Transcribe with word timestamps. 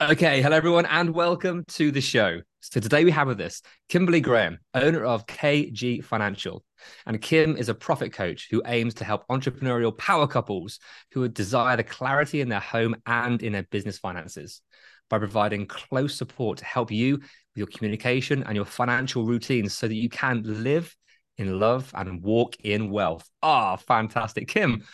Okay, 0.00 0.40
hello 0.40 0.56
everyone, 0.56 0.86
and 0.86 1.12
welcome 1.12 1.64
to 1.70 1.90
the 1.90 2.00
show. 2.00 2.40
So 2.60 2.78
today 2.78 3.02
we 3.02 3.10
have 3.10 3.26
with 3.26 3.40
us 3.40 3.62
Kimberly 3.88 4.20
Graham, 4.20 4.58
owner 4.72 5.04
of 5.04 5.26
KG 5.26 6.04
Financial, 6.04 6.64
and 7.04 7.20
Kim 7.20 7.56
is 7.56 7.68
a 7.68 7.74
profit 7.74 8.12
coach 8.12 8.46
who 8.48 8.62
aims 8.64 8.94
to 8.94 9.04
help 9.04 9.26
entrepreneurial 9.26 9.98
power 9.98 10.28
couples 10.28 10.78
who 11.10 11.22
would 11.22 11.34
desire 11.34 11.76
the 11.76 11.82
clarity 11.82 12.40
in 12.40 12.48
their 12.48 12.60
home 12.60 12.94
and 13.06 13.42
in 13.42 13.52
their 13.52 13.64
business 13.64 13.98
finances 13.98 14.62
by 15.10 15.18
providing 15.18 15.66
close 15.66 16.14
support 16.14 16.58
to 16.58 16.64
help 16.64 16.92
you 16.92 17.16
with 17.16 17.56
your 17.56 17.66
communication 17.66 18.44
and 18.44 18.54
your 18.54 18.64
financial 18.64 19.24
routines 19.24 19.74
so 19.74 19.88
that 19.88 19.96
you 19.96 20.08
can 20.08 20.44
live 20.44 20.94
in 21.38 21.58
love 21.58 21.90
and 21.96 22.22
walk 22.22 22.54
in 22.60 22.88
wealth. 22.88 23.28
Ah, 23.42 23.74
fantastic, 23.74 24.46
Kim. 24.46 24.84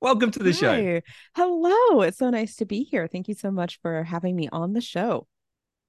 Welcome 0.00 0.30
to 0.30 0.38
the 0.38 0.54
show. 0.54 0.72
Hi. 0.72 1.02
Hello. 1.36 2.00
It's 2.02 2.16
so 2.16 2.30
nice 2.30 2.56
to 2.56 2.64
be 2.64 2.84
here. 2.84 3.06
Thank 3.06 3.28
you 3.28 3.34
so 3.34 3.50
much 3.50 3.78
for 3.82 4.02
having 4.02 4.34
me 4.34 4.48
on 4.50 4.72
the 4.72 4.80
show. 4.80 5.26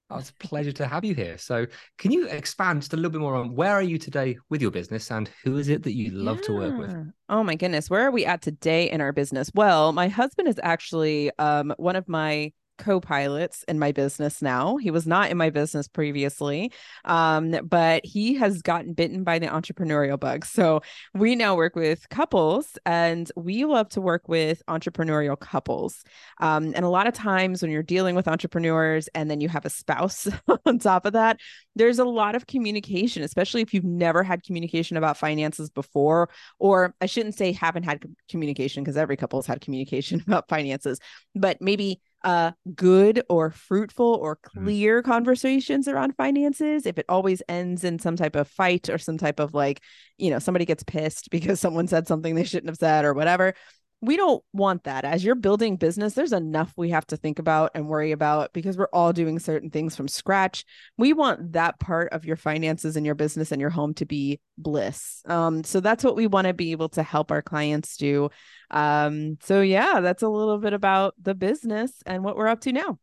Oh, 0.10 0.18
it's 0.18 0.32
a 0.32 0.34
pleasure 0.34 0.74
to 0.74 0.86
have 0.86 1.06
you 1.06 1.16
here. 1.16 1.38
So, 1.38 1.66
can 1.98 2.12
you 2.12 2.28
expand 2.28 2.82
just 2.82 2.92
a 2.92 2.98
little 2.98 3.12
bit 3.12 3.22
more 3.22 3.36
on 3.36 3.56
where 3.56 3.72
are 3.72 3.82
you 3.82 3.98
today 3.98 4.38
with 4.50 4.62
your 4.62 4.72
business 4.72 5.10
and 5.12 5.30
who 5.46 5.58
is 5.58 5.70
it 5.70 5.84
that 5.84 5.94
you 5.94 6.12
love 6.12 6.42
to 6.42 6.54
work 6.54 6.78
with? 6.78 6.94
Oh 7.30 7.44
my 7.44 7.56
goodness. 7.56 7.90
Where 7.90 8.06
are 8.06 8.12
we 8.12 8.26
at 8.26 8.42
today 8.42 8.92
in 8.92 9.00
our 9.00 9.14
business? 9.14 9.50
Well, 9.56 9.94
my 9.94 10.10
husband 10.10 10.50
is 10.50 10.60
actually 10.62 11.32
um, 11.40 11.74
one 11.78 11.96
of 11.96 12.10
my 12.10 12.52
co-pilots 12.82 13.64
in 13.68 13.80
my 13.80 13.92
business 13.92 14.42
now. 14.42 14.78
He 14.78 14.92
was 14.92 15.06
not 15.06 15.30
in 15.30 15.38
my 15.38 15.52
business 15.52 15.88
previously. 15.88 16.72
Um, 17.06 17.52
but 17.64 18.06
he 18.06 18.34
has 18.36 18.62
gotten 18.62 18.94
bitten 18.94 19.24
by 19.24 19.40
the 19.40 19.48
entrepreneurial 19.48 20.20
bug. 20.20 20.46
So 20.46 20.82
we 21.14 21.36
now 21.36 21.56
work 21.56 21.76
with 21.76 22.10
couples 22.10 22.78
and 22.86 23.32
we 23.36 23.66
love 23.66 23.90
to 23.90 24.02
work 24.02 24.28
with 24.28 24.64
entrepreneurial 24.68 25.40
couples. 25.40 26.04
Um, 26.40 26.74
and 26.76 26.84
a 26.84 26.90
lot 26.90 27.08
of 27.08 27.14
times 27.14 27.62
when 27.62 27.72
you're 27.72 27.84
dealing 27.84 28.16
with 28.16 28.28
entrepreneurs 28.28 29.08
and 29.14 29.30
then 29.30 29.42
you 29.42 29.50
have 29.50 29.66
a 29.66 29.70
spouse 29.70 30.28
on 30.66 30.80
top 30.80 31.06
of 31.06 31.14
that, 31.14 31.40
there's 31.76 32.00
a 32.00 32.06
lot 32.06 32.36
of 32.36 32.48
communication, 32.48 33.24
especially 33.24 33.62
if 33.62 33.74
you've 33.74 33.84
never 33.84 34.24
had 34.24 34.44
communication 34.44 34.98
about 34.98 35.18
finances 35.18 35.70
before, 35.70 36.30
or 36.60 36.96
I 37.00 37.06
shouldn't 37.06 37.36
say 37.36 37.52
haven't 37.52 37.84
had 37.84 38.04
communication 38.28 38.84
because 38.84 38.98
every 38.98 39.18
couple's 39.18 39.46
had 39.46 39.62
communication 39.62 40.24
about 40.28 40.50
finances, 40.50 41.00
but 41.36 41.62
maybe 41.62 42.02
uh 42.24 42.52
good 42.76 43.24
or 43.30 43.50
fruitful 43.50 44.20
or 44.22 44.36
clear 44.36 45.02
conversations 45.02 45.88
around 45.88 46.16
finances 46.16 46.86
if 46.86 46.98
it 46.98 47.06
always 47.10 47.42
ends 47.50 47.84
in 47.84 47.98
some 47.98 48.16
type 48.16 48.36
of 48.36 48.48
fight 48.48 48.90
or 48.90 48.98
some 48.98 49.18
type 49.18 49.40
of 49.40 49.54
like 49.54 49.82
you 50.18 50.30
know 50.30 50.40
somebody 50.40 50.66
gets 50.66 50.84
pissed 50.84 51.30
because 51.32 51.60
someone 51.60 51.88
said 51.88 52.08
something 52.08 52.36
they 52.36 52.44
shouldn't 52.44 52.70
have 52.70 52.78
said 52.78 53.06
or 53.06 53.14
whatever 53.14 53.54
we 54.02 54.18
don't 54.18 54.44
want 54.52 54.84
that 54.86 55.06
as 55.06 55.24
you're 55.24 55.36
building 55.36 55.76
business 55.78 56.14
there's 56.16 56.34
enough 56.34 56.74
we 56.76 56.90
have 56.90 57.06
to 57.06 57.16
think 57.16 57.38
about 57.38 57.72
and 57.76 57.88
worry 57.88 58.12
about 58.12 58.52
because 58.52 58.78
we're 58.78 58.90
all 58.92 59.14
doing 59.14 59.38
certain 59.38 59.70
things 59.70 59.96
from 59.96 60.08
scratch 60.08 60.66
we 60.98 61.14
want 61.14 61.54
that 61.54 61.80
part 61.80 62.12
of 62.12 62.26
your 62.26 62.36
finances 62.36 62.96
and 62.96 63.06
your 63.06 63.16
business 63.16 63.52
and 63.52 63.62
your 63.62 63.70
home 63.70 63.94
to 63.94 64.06
be 64.06 64.40
bliss 64.58 65.22
um 65.28 65.64
so 65.64 65.80
that's 65.80 66.04
what 66.04 66.16
we 66.16 66.28
want 66.28 66.48
to 66.48 66.54
be 66.54 66.72
able 66.72 66.90
to 66.90 67.04
help 67.04 67.32
our 67.32 67.42
clients 67.42 67.96
do 67.98 68.30
um 68.72 69.38
so 69.44 69.62
yeah 69.62 70.02
that's 70.02 70.24
a 70.24 70.30
little 70.30 70.58
bit 70.58 70.74
about 70.74 71.14
the 71.22 71.36
business 71.36 71.92
and 72.06 72.24
what 72.24 72.36
we're 72.36 72.48
up 72.48 72.62
to 72.62 72.72
now 72.74 72.98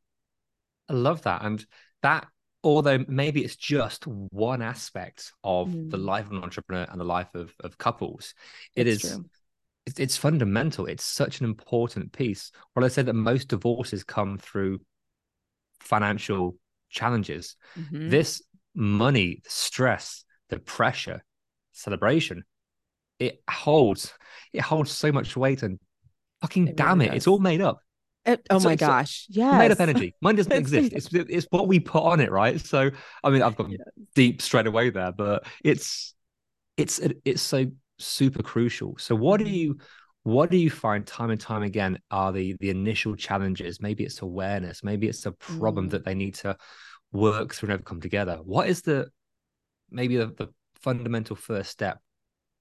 I 0.89 0.95
love 0.95 1.23
that. 1.23 1.45
And 1.45 1.65
that, 2.03 2.27
although 2.65 3.05
maybe 3.07 3.45
it's 3.45 3.57
just 3.57 4.07
one 4.07 4.63
aspect 4.63 5.33
of 5.45 5.71
the 5.91 5.99
Mm. 5.99 6.05
life 6.05 6.27
of 6.27 6.33
an 6.33 6.43
entrepreneur 6.43 6.87
and 6.91 6.99
the 6.99 7.05
life 7.05 7.35
of, 7.35 7.55
of 7.61 7.77
couples, 7.77 8.35
it 8.75 8.87
is. 8.87 9.21
It's, 9.89 9.99
it's 9.99 10.17
fundamental. 10.17 10.87
It's 10.87 11.05
such 11.05 11.41
an 11.41 11.45
important 11.47 12.13
piece. 12.13 12.51
Well, 12.77 12.85
I 12.85 12.89
say 12.89 13.03
that 13.03 13.15
most 13.15 13.49
divorces 13.49 14.05
come 14.05 14.39
through 14.39 14.81
financial 15.81 16.57
challenges. 16.91 17.57
Mhm. 17.79 18.11
this 18.11 18.43
money, 18.75 19.41
the 19.45 19.51
stress, 19.51 20.25
the 20.49 20.59
pressure, 20.59 21.23
celebration, 21.73 22.45
it 23.19 23.43
holds 23.51 24.13
it 24.53 24.61
holds 24.63 24.91
so 24.91 25.11
much 25.13 25.37
weight 25.37 25.63
and 25.63 25.79
fucking 26.41 26.69
It 26.69 26.77
damn 26.77 26.99
really 27.01 27.11
it, 27.13 27.17
it's 27.17 27.27
all 27.27 27.39
made 27.41 27.61
up. 27.61 27.81
It- 28.25 28.47
oh 28.51 28.57
It's- 28.57 28.65
my 28.65 28.77
gosh 28.77 29.27
yeah 29.29 29.59
Made 29.59 29.71
up 29.73 29.81
energy. 29.81 30.15
Money 30.21 30.37
doesn't 30.37 30.53
exist. 30.65 30.93
It's 30.93 31.09
it's 31.13 31.47
what 31.51 31.67
we 31.69 31.81
put 31.81 32.03
on 32.05 32.21
it, 32.21 32.31
right? 32.31 32.61
So 32.61 32.91
I 33.25 33.31
mean, 33.31 33.43
I've 33.43 33.57
gone 33.57 33.77
deep 34.15 34.41
straight 34.43 34.67
away 34.67 34.91
there, 34.91 35.13
but 35.13 35.47
it's 35.65 36.15
it's 36.77 37.01
it's 37.25 37.43
so 37.43 37.67
super 37.99 38.43
crucial. 38.43 38.97
So 38.99 39.15
what 39.15 39.39
do 39.39 39.45
Mhm. 39.45 39.55
you 39.55 39.79
what 40.25 40.51
do 40.51 40.57
you 40.59 40.71
find 40.71 41.07
time 41.07 41.31
and 41.31 41.41
time 41.41 41.63
again 41.63 41.99
are 42.11 42.33
the 42.33 42.57
the 42.61 42.71
initial 42.71 43.17
challenges? 43.17 43.81
Maybe 43.81 44.05
it's 44.05 44.23
awareness, 44.23 44.83
maybe 44.85 45.09
it's 45.09 45.27
a 45.27 45.33
problem 45.33 45.87
Mm. 45.87 45.91
that 45.93 46.05
they 46.05 46.15
need 46.15 46.35
to 46.37 46.57
work 47.13 47.55
through 47.55 47.69
and 47.69 47.75
overcome 47.75 48.01
together. 48.01 48.39
What 48.43 48.69
is 48.69 48.83
the 48.83 49.11
maybe 49.91 50.17
the, 50.17 50.27
the 50.27 50.49
fundamental 50.75 51.37
first 51.37 51.71
step 51.71 52.01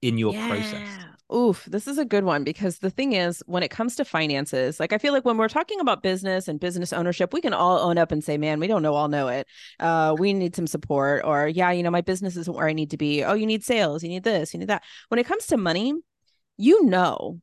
in 0.02 0.18
your 0.18 0.32
process? 0.32 0.88
Oof, 1.34 1.66
this 1.66 1.86
is 1.86 1.98
a 1.98 2.06
good 2.06 2.24
one 2.24 2.42
because 2.42 2.78
the 2.78 2.88
thing 2.88 3.12
is, 3.12 3.42
when 3.46 3.62
it 3.62 3.70
comes 3.70 3.96
to 3.96 4.04
finances, 4.04 4.80
like 4.80 4.94
I 4.94 4.98
feel 4.98 5.12
like 5.12 5.26
when 5.26 5.36
we're 5.36 5.48
talking 5.48 5.78
about 5.78 6.02
business 6.02 6.48
and 6.48 6.58
business 6.58 6.90
ownership, 6.90 7.34
we 7.34 7.42
can 7.42 7.52
all 7.52 7.78
own 7.80 7.98
up 7.98 8.12
and 8.12 8.24
say, 8.24 8.38
man, 8.38 8.60
we 8.60 8.66
don't 8.66 8.82
know 8.82 8.94
all 8.94 9.08
know 9.08 9.28
it. 9.28 9.46
Uh, 9.78 10.16
we 10.18 10.32
need 10.32 10.56
some 10.56 10.66
support. 10.66 11.22
Or, 11.26 11.46
yeah, 11.46 11.70
you 11.70 11.82
know, 11.82 11.90
my 11.90 12.00
business 12.00 12.36
isn't 12.36 12.56
where 12.56 12.66
I 12.66 12.72
need 12.72 12.92
to 12.92 12.96
be. 12.96 13.24
Oh, 13.24 13.34
you 13.34 13.44
need 13.44 13.62
sales, 13.62 14.02
you 14.02 14.08
need 14.08 14.24
this, 14.24 14.54
you 14.54 14.60
need 14.60 14.68
that. 14.68 14.84
When 15.08 15.20
it 15.20 15.26
comes 15.26 15.48
to 15.48 15.58
money, 15.58 15.92
you 16.56 16.82
know, 16.86 17.40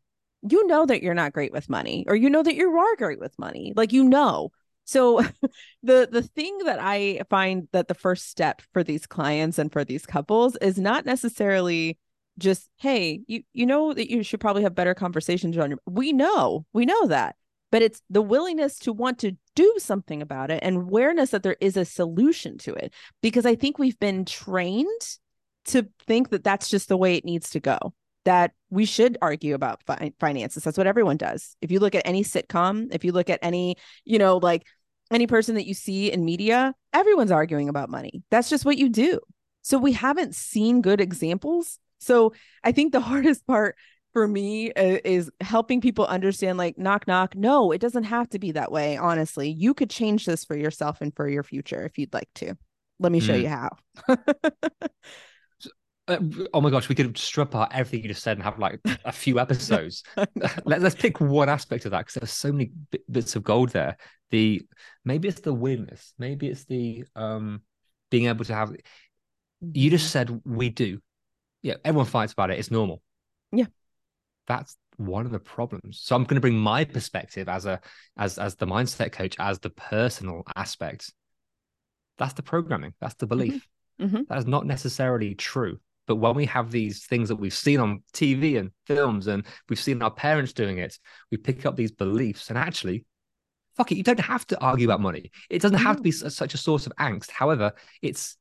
you 0.49 0.65
know 0.67 0.85
that 0.85 1.03
you're 1.03 1.13
not 1.13 1.33
great 1.33 1.51
with 1.51 1.69
money, 1.69 2.05
or 2.07 2.15
you 2.15 2.29
know 2.29 2.43
that 2.43 2.55
you 2.55 2.69
are 2.77 2.95
great 2.95 3.19
with 3.19 3.37
money. 3.39 3.73
Like 3.75 3.93
you 3.93 4.03
know. 4.03 4.49
So 4.85 5.21
the 5.83 6.07
the 6.11 6.21
thing 6.21 6.59
that 6.65 6.79
I 6.79 7.21
find 7.29 7.67
that 7.71 7.87
the 7.87 7.93
first 7.93 8.29
step 8.29 8.61
for 8.73 8.83
these 8.83 9.07
clients 9.07 9.57
and 9.57 9.71
for 9.71 9.83
these 9.83 10.05
couples 10.05 10.55
is 10.57 10.77
not 10.77 11.05
necessarily 11.05 11.97
just 12.37 12.69
hey 12.77 13.21
you 13.27 13.43
you 13.53 13.65
know 13.65 13.93
that 13.93 14.09
you 14.09 14.23
should 14.23 14.39
probably 14.39 14.63
have 14.63 14.75
better 14.75 14.93
conversations 14.93 15.57
on 15.57 15.69
your 15.71 15.79
we 15.85 16.11
know 16.11 16.65
we 16.73 16.85
know 16.85 17.07
that 17.07 17.35
but 17.71 17.81
it's 17.81 18.01
the 18.09 18.21
willingness 18.21 18.79
to 18.79 18.93
want 18.93 19.19
to 19.19 19.35
do 19.55 19.73
something 19.77 20.21
about 20.21 20.51
it 20.51 20.59
and 20.63 20.77
awareness 20.77 21.31
that 21.31 21.43
there 21.43 21.57
is 21.59 21.77
a 21.77 21.85
solution 21.85 22.57
to 22.57 22.73
it 22.73 22.93
because 23.21 23.45
i 23.45 23.55
think 23.55 23.79
we've 23.79 23.99
been 23.99 24.25
trained 24.25 25.17
to 25.65 25.87
think 26.05 26.29
that 26.29 26.43
that's 26.43 26.69
just 26.69 26.89
the 26.89 26.97
way 26.97 27.15
it 27.15 27.25
needs 27.25 27.49
to 27.49 27.59
go 27.59 27.77
that 28.25 28.51
we 28.69 28.85
should 28.85 29.17
argue 29.21 29.55
about 29.55 29.81
fi- 29.83 30.11
finances 30.19 30.63
that's 30.63 30.77
what 30.77 30.87
everyone 30.87 31.17
does. 31.17 31.55
If 31.61 31.71
you 31.71 31.79
look 31.79 31.95
at 31.95 32.05
any 32.05 32.23
sitcom 32.23 32.93
if 32.93 33.05
you 33.05 33.11
look 33.11 33.29
at 33.29 33.39
any 33.41 33.77
you 34.03 34.19
know 34.19 34.37
like 34.37 34.63
any 35.11 35.27
person 35.27 35.55
that 35.55 35.67
you 35.67 35.73
see 35.73 36.11
in 36.11 36.25
media 36.25 36.73
everyone's 36.91 37.31
arguing 37.31 37.69
about 37.69 37.89
money. 37.89 38.23
That's 38.31 38.49
just 38.49 38.65
what 38.65 38.77
you 38.77 38.89
do. 38.89 39.19
So 39.61 39.77
we 39.77 39.93
haven't 39.93 40.35
seen 40.35 40.81
good 40.81 41.01
examples 41.01 41.79
so 41.99 42.33
I 42.63 42.71
think 42.71 42.91
the 42.91 42.99
hardest 43.01 43.45
part 43.47 43.75
for 44.13 44.27
me 44.27 44.71
uh, 44.71 44.99
is 45.03 45.29
helping 45.41 45.81
people 45.81 46.05
understand 46.05 46.57
like 46.57 46.77
knock 46.77 47.05
knock 47.07 47.35
no 47.35 47.71
it 47.71 47.81
doesn't 47.81 48.05
have 48.05 48.29
to 48.29 48.39
be 48.39 48.53
that 48.53 48.71
way 48.71 48.95
honestly 48.97 49.49
you 49.49 49.73
could 49.73 49.89
change 49.89 50.25
this 50.25 50.45
for 50.45 50.55
yourself 50.55 51.01
and 51.01 51.13
for 51.15 51.27
your 51.27 51.43
future 51.43 51.83
if 51.85 51.97
you'd 51.97 52.13
like 52.13 52.29
to 52.35 52.55
let 52.99 53.11
me 53.11 53.19
show 53.19 53.33
Mm. 53.33 53.41
you 53.41 53.49
how 53.49 53.69
Uh, 56.07 56.19
oh 56.53 56.61
my 56.61 56.69
gosh, 56.69 56.87
we 56.87 56.93
could 56.93 57.17
strip 57.17 57.55
out 57.55 57.73
everything 57.73 58.03
you 58.03 58.09
just 58.09 58.21
said 58.21 58.37
and 58.37 58.43
have 58.43 58.59
like 58.59 58.79
a 59.05 59.11
few 59.11 59.39
episodes. 59.39 60.03
Let, 60.63 60.83
us 60.83 60.93
pick 60.93 61.19
one 61.19 61.49
aspect 61.49 61.85
of 61.85 61.91
that 61.91 61.99
because 62.05 62.13
there's 62.13 62.31
so 62.31 62.51
many 62.51 62.71
bits 63.09 63.35
of 63.35 63.43
gold 63.43 63.69
there. 63.69 63.97
The 64.29 64.61
maybe 65.03 65.27
it's 65.27 65.41
the 65.41 65.53
willingness, 65.53 66.13
maybe 66.19 66.47
it's 66.47 66.65
the 66.65 67.05
um 67.15 67.61
being 68.11 68.25
able 68.27 68.45
to 68.45 68.53
have. 68.53 68.75
You 69.73 69.89
just 69.89 70.07
Mm-hmm. 70.07 70.11
said 70.11 70.41
we 70.45 70.69
do. 70.69 70.99
Yeah, 71.65 71.77
everyone 71.83 72.05
fights 72.05 72.31
about 72.31 72.51
it. 72.51 72.59
It's 72.59 72.69
normal. 72.69 73.01
Yeah. 73.51 73.65
that's 74.47 74.77
one 74.97 75.25
of 75.25 75.31
the 75.31 75.39
problems. 75.39 75.99
So 75.99 76.15
I'm 76.15 76.23
going 76.23 76.35
to 76.35 76.41
bring 76.41 76.55
my 76.55 76.85
perspective 76.85 77.49
as 77.49 77.65
a 77.65 77.81
as 78.15 78.37
as 78.37 78.53
the 78.55 78.67
mindset 78.67 79.11
coach, 79.11 79.35
as 79.39 79.57
the 79.57 79.71
personal 79.71 80.43
aspect. 80.55 81.11
That's 82.19 82.33
the 82.33 82.43
programming. 82.43 82.93
That's 83.01 83.15
the 83.15 83.25
belief. 83.25 83.67
Mhm. 83.99 84.27
That 84.27 84.37
is 84.37 84.45
not 84.45 84.67
necessarily 84.67 85.33
true. 85.33 85.79
But 86.05 86.17
when 86.17 86.35
we 86.35 86.45
have 86.45 86.69
these 86.69 87.07
things 87.07 87.29
that 87.29 87.37
we've 87.37 87.51
seen 87.51 87.79
on 87.79 88.03
TV 88.13 88.57
and 88.59 88.69
films, 88.85 89.25
and 89.25 89.43
we've 89.67 89.79
seen 89.79 90.03
our 90.03 90.11
parents 90.11 90.53
doing 90.53 90.77
it, 90.77 90.99
we 91.31 91.37
pick 91.37 91.65
up 91.65 91.75
these 91.75 91.91
beliefs. 91.91 92.49
And 92.49 92.59
actually, 92.59 93.05
fuck 93.75 93.91
it, 93.91 93.97
you 93.97 94.03
don't 94.03 94.19
have 94.19 94.45
to 94.47 94.59
argue 94.61 94.85
about 94.85 95.01
money. 95.01 95.31
It 95.49 95.63
doesn't 95.63 95.79
have 95.79 95.95
to 95.97 96.03
be 96.03 96.11
such 96.11 96.53
a 96.53 96.57
source 96.59 96.85
of 96.85 96.93
angst. 96.99 97.31
However, 97.31 97.73
it's 98.03 98.37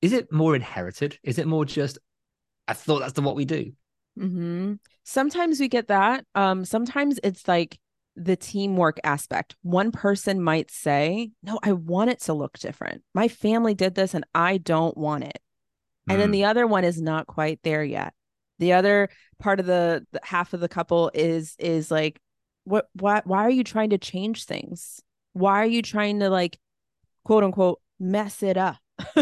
is 0.00 0.12
it 0.12 0.30
more 0.30 0.54
inherited? 0.54 1.18
Is 1.24 1.38
it 1.38 1.48
more 1.48 1.64
just 1.64 1.98
I 2.68 2.74
thought 2.74 3.00
that's 3.00 3.14
the 3.14 3.22
what 3.22 3.34
we 3.36 3.44
do? 3.44 3.72
hmm 4.18 4.74
Sometimes 5.04 5.58
we 5.58 5.68
get 5.68 5.88
that. 5.88 6.26
Um, 6.34 6.66
sometimes 6.66 7.18
it's 7.24 7.48
like 7.48 7.78
the 8.14 8.36
teamwork 8.36 8.98
aspect. 9.04 9.56
One 9.62 9.90
person 9.90 10.42
might 10.42 10.70
say, 10.70 11.30
No, 11.42 11.58
I 11.62 11.72
want 11.72 12.10
it 12.10 12.20
to 12.22 12.34
look 12.34 12.58
different. 12.58 13.02
My 13.14 13.28
family 13.28 13.74
did 13.74 13.94
this 13.94 14.12
and 14.12 14.26
I 14.34 14.58
don't 14.58 14.96
want 14.98 15.24
it. 15.24 15.38
And 16.08 16.20
then 16.20 16.28
Mm. 16.30 16.32
the 16.32 16.44
other 16.44 16.66
one 16.66 16.84
is 16.84 17.00
not 17.00 17.26
quite 17.26 17.60
there 17.62 17.82
yet. 17.82 18.12
The 18.58 18.74
other 18.74 19.08
part 19.38 19.60
of 19.60 19.66
the, 19.66 20.06
the 20.12 20.20
half 20.22 20.52
of 20.52 20.60
the 20.60 20.68
couple 20.68 21.10
is 21.14 21.54
is 21.58 21.90
like, 21.90 22.20
what 22.64 22.88
why 22.92 23.22
why 23.24 23.44
are 23.44 23.50
you 23.50 23.64
trying 23.64 23.90
to 23.90 23.98
change 23.98 24.44
things? 24.44 25.00
Why 25.32 25.62
are 25.62 25.66
you 25.66 25.80
trying 25.80 26.20
to 26.20 26.28
like 26.28 26.58
quote 27.24 27.44
unquote 27.44 27.80
mess 27.98 28.42
it 28.42 28.58
up? 28.58 28.76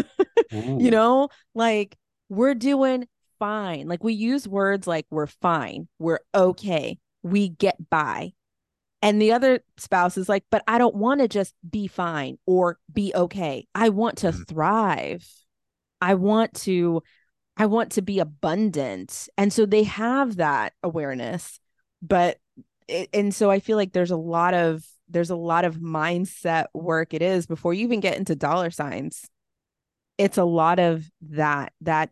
You 0.51 0.91
know 0.91 1.29
like 1.53 1.97
we're 2.29 2.55
doing 2.55 3.07
fine. 3.39 3.87
Like 3.87 4.03
we 4.03 4.13
use 4.13 4.47
words 4.47 4.87
like 4.87 5.05
we're 5.09 5.27
fine 5.27 5.87
we're 5.99 6.19
okay 6.33 6.97
we 7.23 7.49
get 7.49 7.89
by 7.89 8.33
and 9.01 9.21
the 9.21 9.31
other 9.33 9.59
spouse 9.77 10.17
is 10.17 10.27
like 10.29 10.43
but 10.49 10.63
i 10.67 10.77
don't 10.77 10.95
want 10.95 11.19
to 11.21 11.27
just 11.27 11.53
be 11.69 11.87
fine 11.87 12.37
or 12.45 12.79
be 12.91 13.11
okay. 13.15 13.67
I 13.75 13.89
want 13.89 14.17
to 14.19 14.27
Mhm. 14.31 14.47
thrive. 14.47 15.27
I 16.01 16.15
want 16.15 16.53
to 16.65 17.01
i 17.57 17.65
want 17.65 17.93
to 17.93 18.01
be 18.03 18.19
abundant. 18.19 19.29
And 19.37 19.51
so 19.51 19.65
they 19.65 19.83
have 19.83 20.37
that 20.37 20.73
awareness 20.83 21.59
but 22.01 22.37
it, 22.87 23.09
and 23.13 23.33
so 23.33 23.49
i 23.51 23.59
feel 23.59 23.77
like 23.77 23.93
there's 23.93 24.11
a 24.11 24.17
lot 24.17 24.53
of 24.53 24.85
there's 25.09 25.29
a 25.31 25.35
lot 25.35 25.65
of 25.65 25.77
mindset 25.77 26.65
work 26.73 27.13
it 27.13 27.21
is. 27.21 27.45
Before 27.47 27.73
you 27.73 27.83
even 27.85 27.99
get 28.01 28.17
into 28.17 28.35
dollar 28.35 28.71
signs 28.71 29.27
it's 30.17 30.37
a 30.37 30.43
lot 30.43 30.79
of 30.79 31.05
that 31.29 31.73
that 31.81 32.09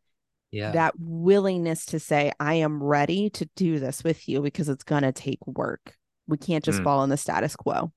yeah. 0.56 0.72
that 0.72 0.94
willingness 1.00 1.86
to 1.86 2.00
say 2.00 2.32
i 2.40 2.54
am 2.56 2.82
ready 2.82 3.30
to 3.30 3.48
do 3.56 3.80
this 3.80 4.04
with 4.04 4.28
you 4.30 4.42
because 4.42 4.70
it's 4.70 4.84
going 4.84 5.04
to 5.04 5.12
take 5.12 5.46
work 5.46 5.96
we 6.28 6.38
can't 6.38 6.64
just 6.64 6.80
Mm. 6.80 6.84
fall 6.84 7.04
in 7.04 7.10
the 7.10 7.18
status 7.18 7.56
quo 7.56 7.92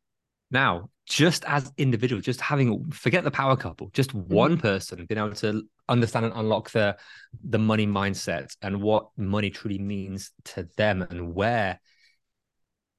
Now, 0.51 0.91
just 1.07 1.45
as 1.47 1.73
individuals, 1.79 2.25
just 2.25 2.41
having 2.41 2.91
forget 2.91 3.25
the 3.25 3.31
power 3.31 3.57
couple, 3.57 3.89
just 3.93 4.13
one 4.15 4.59
person 4.59 5.07
being 5.07 5.19
able 5.19 5.35
to 5.37 5.63
understand 5.89 6.27
and 6.27 6.35
unlock 6.35 6.71
the 6.71 6.97
the 7.55 7.59
money 7.59 7.87
mindset 7.87 8.55
and 8.61 8.83
what 8.83 9.09
money 9.17 9.51
truly 9.51 9.79
means 9.79 10.31
to 10.53 10.69
them 10.77 11.01
and 11.11 11.35
where 11.35 11.81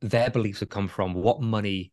their 0.02 0.30
beliefs 0.30 0.62
have 0.62 0.70
come 0.70 0.88
from, 0.88 1.14
what 1.14 1.42
money, 1.42 1.92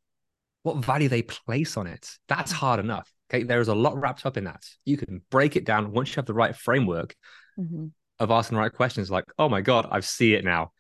what 0.63 0.77
value 0.85 1.09
they 1.09 1.23
place 1.23 1.77
on 1.77 1.87
it. 1.87 2.09
That's 2.29 2.53
hard 2.53 2.81
enough. 2.81 3.11
Okay. 3.29 3.43
There 3.45 3.61
is 3.61 3.69
a 3.69 3.75
lot 3.75 3.99
wrapped 4.01 4.25
up 4.27 4.37
in 4.37 4.45
that. 4.45 4.63
You 4.85 4.97
can 4.97 5.23
break 5.31 5.57
it 5.57 5.65
down 5.67 5.93
once 5.93 6.11
you 6.11 6.17
have 6.17 6.27
the 6.27 6.35
right 6.43 6.55
framework 6.57 7.15
Mhm. 7.59 7.93
of 8.19 8.31
asking 8.31 8.57
the 8.57 8.63
right 8.63 8.73
questions, 8.73 9.11
like, 9.11 9.25
oh 9.39 9.49
my 9.49 9.61
God, 9.61 9.87
I 9.91 10.01
see 10.01 10.35
it 10.35 10.45
now. 10.45 10.73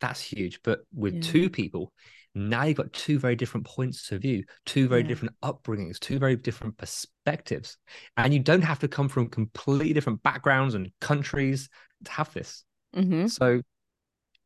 That's 0.00 0.20
huge. 0.20 0.60
But 0.62 0.80
with 0.94 1.14
Yeah. 1.14 1.20
two 1.20 1.50
people, 1.50 1.92
now 2.34 2.64
you've 2.64 2.76
got 2.76 2.92
two 2.92 3.18
very 3.18 3.36
different 3.36 3.66
points 3.66 4.10
of 4.12 4.22
view, 4.22 4.44
two 4.66 4.88
very 4.88 5.02
Yeah. 5.02 5.08
different 5.08 5.36
upbringings, 5.42 5.98
two 5.98 6.18
very 6.18 6.36
different 6.36 6.76
perspectives. 6.76 7.76
And 8.16 8.32
you 8.34 8.40
don't 8.40 8.62
have 8.62 8.80
to 8.80 8.88
come 8.88 9.08
from 9.08 9.28
completely 9.28 9.92
different 9.92 10.22
backgrounds 10.22 10.74
and 10.74 10.90
countries 11.00 11.68
to 12.04 12.10
have 12.10 12.32
this. 12.32 12.64
Mhm. 12.94 13.30
So, 13.30 13.60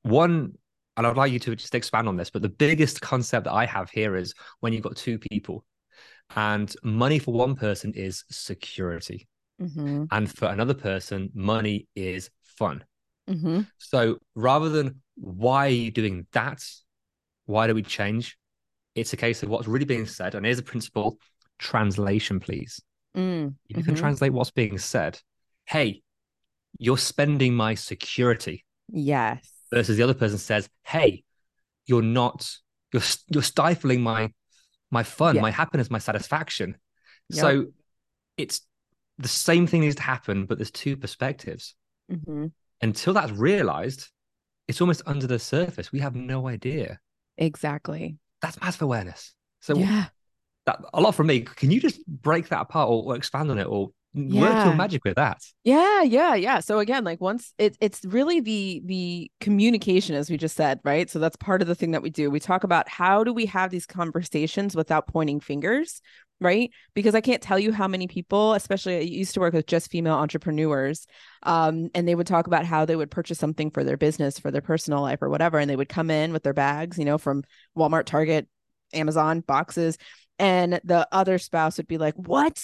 one, 0.02 0.58
and 0.96 1.06
I'd 1.06 1.16
like 1.16 1.32
you 1.32 1.38
to 1.38 1.56
just 1.56 1.75
expand 1.75 2.08
on 2.08 2.16
this, 2.16 2.31
but 2.31 2.43
the 2.43 2.49
biggest 2.49 3.00
concept 3.00 3.44
that 3.44 3.52
I 3.52 3.64
have 3.66 3.90
here 3.90 4.16
is 4.16 4.34
when 4.61 4.72
you've 4.72 4.82
got 4.82 4.96
two 4.96 5.19
people 5.19 5.64
and 6.37 6.75
money 6.82 7.19
for 7.19 7.32
one 7.32 7.54
person 7.54 7.94
is 7.94 8.25
security. 8.31 9.28
Mhm. 9.60 10.08
And 10.10 10.31
for 10.31 10.46
another 10.46 10.75
person, 10.75 11.31
money 11.34 11.88
is 11.94 12.31
fun. 12.43 12.84
Mhm. 13.28 13.66
So 13.78 14.19
rather 14.34 14.69
than 14.69 15.02
why 15.16 15.66
are 15.66 15.70
you 15.70 15.90
doing 15.90 16.26
that? 16.32 16.64
Why 17.46 17.66
do 17.66 17.75
we 17.75 17.82
change? 17.82 18.38
It's 18.94 19.12
a 19.12 19.16
case 19.16 19.43
of 19.43 19.49
what's 19.49 19.69
really 19.69 19.84
being 19.84 20.06
said. 20.06 20.34
And 20.34 20.44
here's 20.46 20.58
a 20.58 20.62
principle 20.62 21.19
translation, 21.58 22.40
please. 22.40 22.81
Mm. 23.16 23.55
You 23.69 23.82
can 23.82 23.94
Mhm. 23.94 23.99
translate 23.99 24.32
what's 24.32 24.50
being 24.50 24.78
said. 24.78 25.20
Hey, 25.66 26.02
you're 26.78 26.99
spending 26.99 27.54
my 27.54 27.75
security. 27.75 28.64
yes 28.90 29.52
Versus 29.70 29.96
the 29.99 30.02
other 30.02 30.14
person 30.14 30.38
says, 30.38 30.69
Hey, 30.82 31.25
you're 31.84 32.00
not, 32.00 32.49
you're 32.93 33.02
you're 33.28 33.43
stifling 33.43 34.00
my 34.02 34.32
my 34.90 35.02
fun, 35.02 35.34
Yeah. 35.34 35.43
my 35.43 35.50
happiness, 35.50 35.90
my 35.90 35.99
satisfaction. 35.99 36.78
Yep. 37.28 37.40
So 37.40 37.66
it's 38.38 38.62
the 39.19 39.29
same 39.29 39.67
thing 39.67 39.81
needs 39.81 39.97
to 39.97 40.03
happen, 40.03 40.47
but 40.47 40.59
there's 40.59 40.70
two 40.70 40.97
perspectives. 40.97 41.75
Mhm. 42.11 42.53
Until 42.81 43.12
that's 43.15 43.32
realized, 43.32 44.09
it's 44.69 44.81
almost 44.81 45.03
under 45.06 45.26
the 45.26 45.38
surface. 45.38 45.91
We 45.93 46.00
have 46.00 46.15
no 46.15 46.49
idea. 46.49 47.00
exactly 47.37 48.17
That's 48.43 48.61
massive 48.61 48.82
awareness. 48.82 49.35
So 49.61 49.76
yeah 49.76 50.06
that 50.67 50.81
a 50.93 51.00
lot 51.00 51.15
from 51.15 51.29
me. 51.29 51.41
Can 51.41 51.70
you 51.70 51.81
just 51.81 52.06
break 52.06 52.49
that 52.49 52.61
apart 52.61 52.91
or, 52.91 53.03
or 53.05 53.17
expand 53.17 53.50
on 53.50 53.59
it 53.59 53.67
or 53.67 53.87
work 54.15 54.53
Yeah. 54.53 54.67
your 54.67 54.75
magic 54.75 55.03
with 55.05 55.15
that? 55.17 55.38
Yeah, 55.64 56.03
yeah, 56.03 56.35
yeah. 56.35 56.61
So 56.61 56.79
again, 56.79 57.05
like 57.05 57.21
once 57.23 57.55
it, 57.59 57.76
it's 57.81 58.05
really 58.05 58.41
the 58.41 58.82
the 58.85 59.31
communication, 59.41 60.14
as 60.14 60.29
we 60.29 60.37
just 60.37 60.56
said, 60.56 60.81
right? 60.85 61.09
So 61.09 61.19
that's 61.19 61.37
part 61.37 61.62
of 61.62 61.69
the 61.69 61.75
thing 61.75 61.93
that 61.93 62.03
we 62.03 62.11
do. 62.11 62.31
We 62.31 62.38
talk 62.41 62.64
about 62.64 62.88
how 62.88 63.25
do 63.25 63.33
we 63.33 63.47
have 63.47 63.71
these 63.71 63.87
conversations 63.87 64.76
without 64.76 65.07
pointing 65.07 65.40
fingers, 65.40 66.02
right? 66.40 66.71
Because 66.95 67.14
I 67.14 67.21
can't 67.21 67.42
tell 67.42 67.59
you 67.59 67.73
how 67.73 67.88
many 67.88 68.07
people, 68.07 68.54
especially 68.54 68.97
I 68.97 69.00
used 69.00 69.35
to 69.35 69.40
work 69.40 69.54
with 69.54 69.66
just 69.66 69.90
female 69.90 70.14
entrepreneurs, 70.14 71.07
um, 71.42 71.90
and 71.95 72.07
they 72.07 72.14
would 72.14 72.26
talk 72.26 72.47
about 72.47 72.64
how 72.64 72.85
they 72.85 72.97
would 72.97 73.11
purchase 73.11 73.38
something 73.38 73.71
for 73.71 73.85
their 73.85 73.97
business, 73.97 74.38
for 74.38 74.50
their 74.50 74.61
personal 74.62 75.02
life, 75.02 75.21
or 75.23 75.28
whatever, 75.28 75.59
and 75.59 75.68
they 75.68 75.76
would 75.76 75.88
come 75.88 76.11
in 76.11 76.33
with 76.33 76.42
their 76.42 76.54
bags, 76.54 76.99
you 76.99 77.04
know, 77.04 77.18
from 77.18 77.42
Walmart, 77.76 78.04
Target, 78.04 78.49
Amazon 78.92 79.40
boxes, 79.40 79.99
and 80.38 80.80
the 80.85 81.09
other 81.11 81.38
spouse 81.38 81.76
would 81.78 81.88
be 81.88 81.99
like, 81.99 82.14
"What?" 82.14 82.62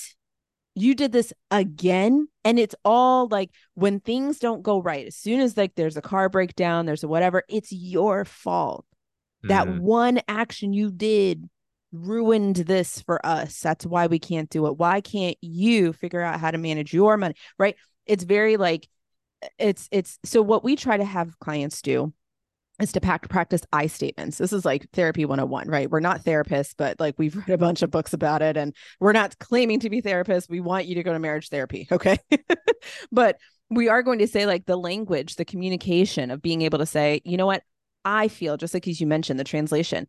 you 0.74 0.94
did 0.94 1.12
this 1.12 1.32
again 1.50 2.26
and 2.44 2.58
it's 2.58 2.74
all 2.84 3.28
like 3.28 3.50
when 3.74 4.00
things 4.00 4.38
don't 4.38 4.62
go 4.62 4.82
right 4.82 5.06
as 5.06 5.14
soon 5.14 5.40
as 5.40 5.56
like 5.56 5.74
there's 5.74 5.96
a 5.96 6.02
car 6.02 6.28
breakdown 6.28 6.84
there's 6.84 7.04
a 7.04 7.08
whatever 7.08 7.44
it's 7.48 7.70
your 7.72 8.24
fault 8.24 8.84
that 9.44 9.66
Mm, 9.66 9.80
one 9.80 10.20
action 10.26 10.72
you 10.72 10.90
did 10.90 11.48
ruined 11.94 12.56
this 12.56 13.00
for 13.02 13.24
us 13.24 13.60
that's 13.60 13.86
why 13.86 14.06
we 14.06 14.18
can't 14.18 14.50
do 14.50 14.66
it 14.66 14.76
why 14.76 15.00
can't 15.00 15.36
you 15.40 15.92
figure 15.92 16.20
out 16.20 16.40
how 16.40 16.50
to 16.50 16.58
manage 16.58 16.92
your 16.92 17.16
money 17.16 17.34
right 17.58 17.76
it's 18.06 18.24
very 18.24 18.56
like 18.56 18.88
it's 19.58 19.88
it's 19.92 20.18
so 20.24 20.42
what 20.42 20.64
we 20.64 20.76
try 20.76 20.96
to 20.96 21.04
have 21.04 21.38
clients 21.38 21.82
do 21.82 22.12
is 22.80 22.92
to 22.92 23.00
pack, 23.00 23.28
practice 23.28 23.62
I 23.72 23.86
statements. 23.86 24.38
This 24.38 24.52
is 24.52 24.64
like 24.64 24.90
therapy 24.90 25.24
101, 25.24 25.68
right? 25.68 25.88
We're 25.88 26.00
not 26.00 26.24
therapists, 26.24 26.74
but 26.76 26.98
like 26.98 27.14
we've 27.18 27.36
read 27.48 27.50
a 27.50 27.58
bunch 27.58 27.82
of 27.82 27.90
books 27.90 28.12
about 28.12 28.42
it 28.42 28.56
and 28.56 28.74
we're 29.00 29.12
not 29.12 29.38
claiming 29.38 29.80
to 29.80 29.90
be 29.90 30.02
therapists. 30.02 30.48
We 30.48 30.60
want 30.60 30.86
you 30.86 30.96
to 30.96 31.02
go 31.02 31.12
to 31.12 31.18
marriage 31.18 31.48
therapy. 31.48 31.88
Okay. 31.94 32.18
but 33.12 33.36
we 33.70 33.88
are 33.88 34.02
going 34.02 34.18
to 34.18 34.26
say 34.26 34.46
like 34.46 34.66
the 34.66 34.76
language, 34.76 35.36
the 35.36 35.44
communication 35.44 36.32
of 36.32 36.42
being 36.42 36.62
able 36.62 36.80
to 36.80 36.86
say, 36.86 37.22
you 37.24 37.36
know 37.36 37.46
what? 37.46 37.62
I 38.04 38.28
feel, 38.28 38.56
just 38.56 38.74
like 38.74 38.88
as 38.88 39.00
you 39.00 39.06
mentioned, 39.06 39.38
the 39.38 39.44
translation, 39.44 40.08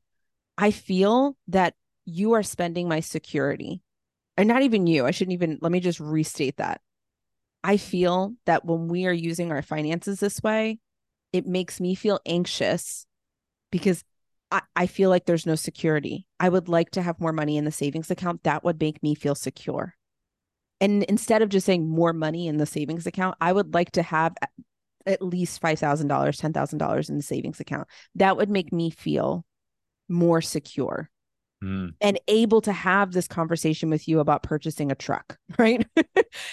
I 0.57 0.71
feel 0.71 1.35
that 1.47 1.73
you 2.05 2.33
are 2.33 2.43
spending 2.43 2.87
my 2.87 2.99
security. 2.99 3.81
And 4.37 4.47
not 4.47 4.63
even 4.63 4.87
you. 4.87 5.05
I 5.05 5.11
shouldn't 5.11 5.33
even, 5.33 5.59
let 5.61 5.71
me 5.71 5.79
just 5.79 5.99
restate 5.99 6.57
that. 6.57 6.81
I 7.63 7.77
feel 7.77 8.33
that 8.45 8.65
when 8.65 8.87
we 8.87 9.07
are 9.07 9.13
using 9.13 9.51
our 9.51 9.61
finances 9.61 10.19
this 10.19 10.41
way, 10.43 10.79
it 11.33 11.47
makes 11.47 11.79
me 11.79 11.95
feel 11.95 12.19
anxious 12.25 13.05
because 13.71 14.03
I, 14.51 14.61
I 14.75 14.87
feel 14.87 15.09
like 15.09 15.25
there's 15.25 15.45
no 15.45 15.55
security. 15.55 16.27
I 16.39 16.49
would 16.49 16.69
like 16.69 16.91
to 16.91 17.01
have 17.01 17.19
more 17.19 17.33
money 17.33 17.57
in 17.57 17.65
the 17.65 17.71
savings 17.71 18.11
account. 18.11 18.43
That 18.43 18.63
would 18.63 18.79
make 18.79 19.01
me 19.01 19.15
feel 19.15 19.35
secure. 19.35 19.95
And 20.79 21.03
instead 21.03 21.41
of 21.41 21.49
just 21.49 21.65
saying 21.65 21.87
more 21.87 22.13
money 22.13 22.47
in 22.47 22.57
the 22.57 22.65
savings 22.65 23.07
account, 23.07 23.35
I 23.41 23.51
would 23.51 23.73
like 23.73 23.91
to 23.93 24.03
have 24.03 24.35
at 25.05 25.21
least 25.21 25.61
$5,000, 25.61 26.07
$10,000 26.07 27.09
in 27.09 27.17
the 27.17 27.23
savings 27.23 27.59
account. 27.59 27.87
That 28.15 28.37
would 28.37 28.49
make 28.49 28.71
me 28.73 28.89
feel 28.89 29.45
more 30.07 30.41
secure 30.41 31.09
Mm. 31.63 31.93
and 32.01 32.19
able 32.27 32.61
to 32.61 32.71
have 32.73 33.11
this 33.11 33.27
conversation 33.27 33.89
with 33.89 34.07
you 34.07 34.19
about 34.19 34.43
purchasing 34.43 34.91
a 34.91 34.95
truck, 34.95 35.37
right? 35.57 35.85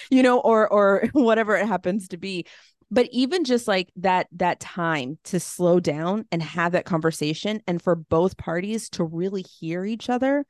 you 0.09 0.23
know, 0.23 0.39
or 0.39 0.67
or 0.67 1.07
whatever 1.13 1.55
it 1.55 1.67
happens 1.67 2.07
to 2.09 2.17
be. 2.17 2.45
But 2.89 3.09
even 3.11 3.43
just 3.43 3.67
like 3.67 3.91
that 3.97 4.27
that 4.33 4.59
time 4.59 5.19
to 5.25 5.39
slow 5.39 5.79
down 5.79 6.25
and 6.31 6.41
have 6.41 6.71
that 6.71 6.85
conversation 6.85 7.61
and 7.67 7.81
for 7.81 7.95
both 7.95 8.37
parties 8.37 8.89
to 8.91 9.03
really 9.03 9.41
hear 9.41 9.83
each 9.83 10.09
other, 10.09 10.45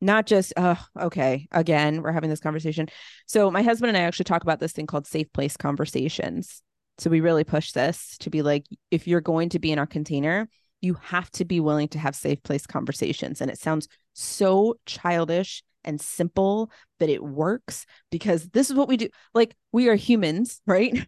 not 0.00 0.26
just 0.26 0.52
uh 0.56 0.76
okay, 1.00 1.48
again, 1.50 2.02
we're 2.02 2.12
having 2.12 2.30
this 2.30 2.40
conversation. 2.40 2.88
So 3.26 3.50
my 3.50 3.62
husband 3.62 3.88
and 3.88 3.96
I 3.96 4.02
actually 4.02 4.24
talk 4.24 4.42
about 4.42 4.60
this 4.60 4.72
thing 4.72 4.86
called 4.86 5.06
safe 5.06 5.32
place 5.32 5.56
conversations. 5.56 6.62
So 6.98 7.08
we 7.10 7.20
really 7.20 7.44
push 7.44 7.72
this 7.72 8.16
to 8.18 8.30
be 8.30 8.42
like 8.42 8.66
if 8.90 9.08
you're 9.08 9.20
going 9.20 9.48
to 9.50 9.58
be 9.58 9.72
in 9.72 9.78
our 9.78 9.86
container, 9.86 10.48
you 10.80 10.94
have 11.02 11.30
to 11.32 11.44
be 11.44 11.60
willing 11.60 11.88
to 11.88 11.98
have 11.98 12.14
safe 12.14 12.42
place 12.42 12.66
conversations. 12.66 13.40
And 13.40 13.50
it 13.50 13.58
sounds 13.58 13.88
so 14.12 14.76
childish 14.86 15.62
and 15.84 16.00
simple, 16.00 16.70
but 16.98 17.08
it 17.08 17.22
works 17.22 17.86
because 18.10 18.48
this 18.48 18.70
is 18.70 18.76
what 18.76 18.88
we 18.88 18.96
do. 18.96 19.08
Like 19.34 19.54
we 19.72 19.88
are 19.88 19.94
humans, 19.94 20.60
right? 20.66 21.06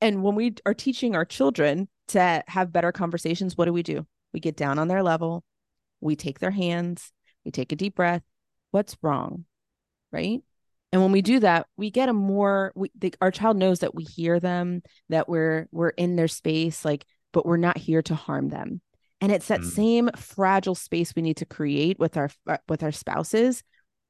And 0.00 0.22
when 0.22 0.34
we 0.34 0.54
are 0.66 0.74
teaching 0.74 1.16
our 1.16 1.24
children 1.24 1.88
to 2.08 2.42
have 2.46 2.72
better 2.72 2.92
conversations, 2.92 3.56
what 3.56 3.64
do 3.64 3.72
we 3.72 3.82
do? 3.82 4.06
We 4.32 4.40
get 4.40 4.56
down 4.56 4.78
on 4.78 4.88
their 4.88 5.02
level, 5.02 5.42
we 6.00 6.14
take 6.14 6.38
their 6.38 6.50
hands, 6.50 7.12
we 7.44 7.50
take 7.50 7.72
a 7.72 7.76
deep 7.76 7.96
breath. 7.96 8.22
What's 8.70 8.96
wrong? 9.02 9.46
Right. 10.12 10.40
And 10.92 11.02
when 11.02 11.12
we 11.12 11.22
do 11.22 11.40
that, 11.40 11.66
we 11.76 11.90
get 11.90 12.08
a 12.08 12.14
more 12.14 12.72
we 12.74 12.90
the, 12.98 13.14
our 13.20 13.30
child 13.30 13.56
knows 13.56 13.80
that 13.80 13.94
we 13.94 14.04
hear 14.04 14.40
them, 14.40 14.82
that 15.08 15.28
we're 15.28 15.68
we're 15.70 15.90
in 15.90 16.16
their 16.16 16.28
space, 16.28 16.84
like, 16.84 17.04
but 17.32 17.44
we're 17.44 17.56
not 17.56 17.76
here 17.76 18.02
to 18.02 18.14
harm 18.14 18.48
them 18.48 18.80
and 19.20 19.32
it's 19.32 19.48
that 19.48 19.60
Mm. 19.60 19.70
same 19.70 20.10
fragile 20.16 20.74
space 20.74 21.14
we 21.16 21.22
need 21.22 21.36
to 21.38 21.46
create 21.46 21.98
with 21.98 22.16
our 22.16 22.30
uh, 22.46 22.58
with 22.68 22.82
our 22.82 22.92
spouses 22.92 23.62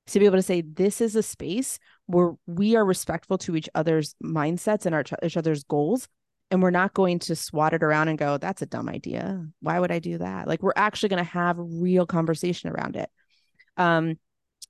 to 0.08 0.18
be 0.18 0.24
able 0.26 0.36
to 0.38 0.42
say 0.42 0.62
this 0.62 1.00
is 1.00 1.16
a 1.16 1.22
space 1.22 1.78
where 2.06 2.32
we 2.46 2.76
are 2.76 2.84
respectful 2.84 3.36
to 3.38 3.56
each 3.56 3.68
other's 3.74 4.14
mindsets 4.24 4.86
and 4.86 4.94
our 4.94 5.04
each 5.22 5.36
other's 5.36 5.64
goals 5.64 6.08
and 6.50 6.62
we're 6.62 6.70
not 6.70 6.94
going 6.94 7.18
to 7.18 7.36
swat 7.36 7.74
it 7.74 7.82
around 7.82 8.08
and 8.08 8.18
go 8.18 8.38
that's 8.38 8.62
a 8.62 8.66
dumb 8.66 8.88
idea 8.88 9.44
why 9.60 9.78
would 9.78 9.90
i 9.92 9.98
do 9.98 10.16
that 10.18 10.48
like 10.48 10.62
we're 10.62 10.72
actually 10.76 11.08
going 11.10 11.22
to 11.24 11.30
have 11.30 11.56
real 11.58 12.06
conversation 12.06 12.70
around 12.70 12.96
it 12.96 13.10
um 13.76 14.18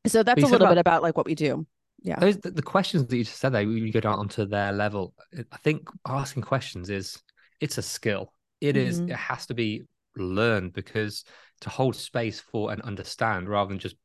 so 0.07 0.23
that's 0.23 0.42
a 0.42 0.47
little 0.47 0.57
about- 0.66 0.71
bit 0.71 0.78
about 0.78 1.02
like 1.02 1.16
what 1.16 1.26
we 1.26 1.35
do 1.37 1.66
yeah 2.02 2.18
Those 2.18 2.37
the, 2.38 2.50
the 2.50 2.62
questions 2.62 3.07
that 3.07 3.16
you 3.16 3.25
just 3.25 3.38
said 3.38 3.52
there, 3.52 3.62
you 3.62 3.92
go 3.92 4.00
down 4.00 4.18
onto 4.21 4.47
their 4.47 4.73
level. 4.73 5.14
I 5.52 5.57
think 5.64 5.88
asking 6.07 6.42
questions 6.42 6.90
is 6.90 7.21
it's 7.61 7.76
a 7.78 7.83
skill. 7.83 8.33
It 8.61 8.76
is. 8.76 9.00
Mhm. 9.00 9.11
It 9.11 9.16
has 9.16 9.47
to 9.47 9.54
be 9.54 9.83
learned 10.17 10.73
because 10.73 11.25
to 11.61 11.71
hold 11.71 11.97
space 11.97 12.41
for 12.41 12.73
and 12.73 12.81
understand 12.83 13.49
rather 13.49 13.69
than 13.69 13.79
just 13.79 13.97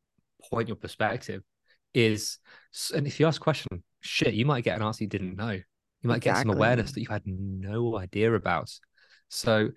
point 0.49 0.67
your 0.67 0.77
perspective 0.77 1.43
is. 1.93 2.39
And 2.93 3.07
if 3.07 3.19
you 3.19 3.27
ask 3.27 3.39
a 3.39 3.43
question, 3.43 3.83
shit, 4.01 4.33
you 4.33 4.45
might 4.45 4.63
get 4.63 4.75
an 4.75 4.83
answer 4.83 5.03
you 5.03 5.09
didn't 5.09 5.37
know. 5.37 5.51
You 5.51 6.09
might 6.09 6.21
get 6.21 6.37
some 6.37 6.49
awareness 6.49 6.91
that 6.91 7.01
you 7.01 7.07
had 7.09 7.21
no 7.25 7.97
idea 7.97 8.33
about. 8.33 8.69
So 9.29 9.69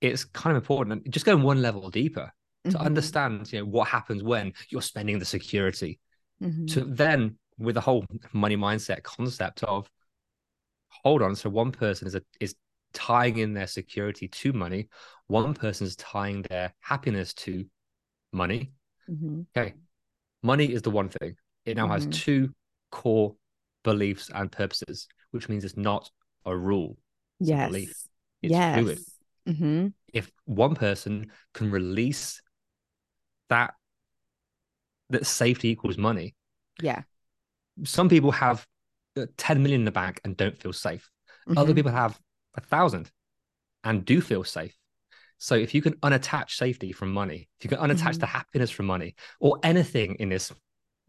it's 0.00 0.24
kind 0.24 0.56
of 0.56 0.62
important. 0.62 1.04
And 1.04 1.12
just 1.12 1.26
going 1.26 1.42
one 1.42 1.62
level 1.62 1.90
deeper 1.90 2.30
to 2.70 2.78
Mhm. 2.78 2.80
understand, 2.80 3.52
you 3.52 3.58
know, 3.58 3.64
what 3.66 3.88
happens 3.88 4.22
when 4.22 4.52
you're 4.68 4.82
spending 4.82 5.18
the 5.18 5.24
security 5.24 5.98
Mhm. 6.40 6.72
to 6.72 6.84
then 6.84 7.38
with 7.58 7.74
the 7.74 7.80
whole 7.80 8.04
money 8.32 8.56
mindset 8.56 9.02
concept 9.02 9.62
of 9.64 9.90
hold 10.88 11.22
on 11.22 11.34
so 11.36 11.50
one 11.50 11.72
person 11.72 12.06
is 12.06 12.14
a, 12.14 12.22
is 12.40 12.54
tying 12.94 13.38
in 13.38 13.54
their 13.54 13.66
security 13.66 14.28
to 14.28 14.52
money 14.52 14.88
one 15.26 15.54
person 15.54 15.86
is 15.86 15.96
tying 15.96 16.42
their 16.50 16.72
happiness 16.80 17.34
to 17.34 17.66
money 18.32 18.72
Mhm. 19.08 19.46
okay 19.56 19.74
money 20.42 20.72
is 20.72 20.82
the 20.82 20.90
one 20.90 21.08
thing 21.08 21.36
it 21.66 21.76
now 21.76 21.86
Mhm. 21.86 21.92
has 21.92 22.06
two 22.06 22.54
core 22.90 23.34
beliefs 23.84 24.30
and 24.34 24.52
purposes 24.52 25.08
which 25.32 25.48
means 25.48 25.64
it's 25.64 25.76
not 25.76 26.10
a 26.46 26.56
rule 26.56 26.96
It's 27.40 27.50
a 27.50 27.54
yes 27.54 27.70
belief. 27.70 27.94
It's 28.42 28.52
yes 28.52 28.72
fluid. 28.72 28.98
hmm 29.46 29.88
if 30.12 30.30
one 30.44 30.74
person 30.74 31.30
can 31.52 31.70
release 31.70 32.40
that 33.48 33.74
that 35.10 35.26
safety 35.26 35.68
equals 35.68 35.98
money 35.98 36.34
yeah 36.82 37.02
some 37.84 38.08
people 38.08 38.30
have 38.30 38.66
uh, 39.16 39.26
10 39.36 39.62
million 39.62 39.80
in 39.82 39.84
the 39.84 39.90
bank 39.92 40.20
and 40.24 40.36
don't 40.36 40.56
feel 40.56 40.72
safe. 40.72 41.10
Other 41.56 41.72
Mhm. 41.72 41.76
people 41.76 41.92
have 41.92 42.18
a 42.54 42.60
thousand 42.60 43.10
and 43.82 44.04
do 44.04 44.20
feel 44.20 44.44
safe. 44.44 44.76
So 45.38 45.54
if 45.54 45.74
you 45.74 45.82
can 45.82 45.94
unattach 45.96 46.50
safety 46.50 46.92
from 46.92 47.12
money, 47.12 47.48
if 47.58 47.64
you 47.64 47.68
can 47.68 47.78
unattach 47.78 48.14
Mhm. 48.14 48.20
the 48.20 48.26
happiness 48.26 48.70
from 48.70 48.86
money 48.86 49.14
or 49.40 49.58
anything 49.62 50.14
in 50.16 50.28
this 50.28 50.52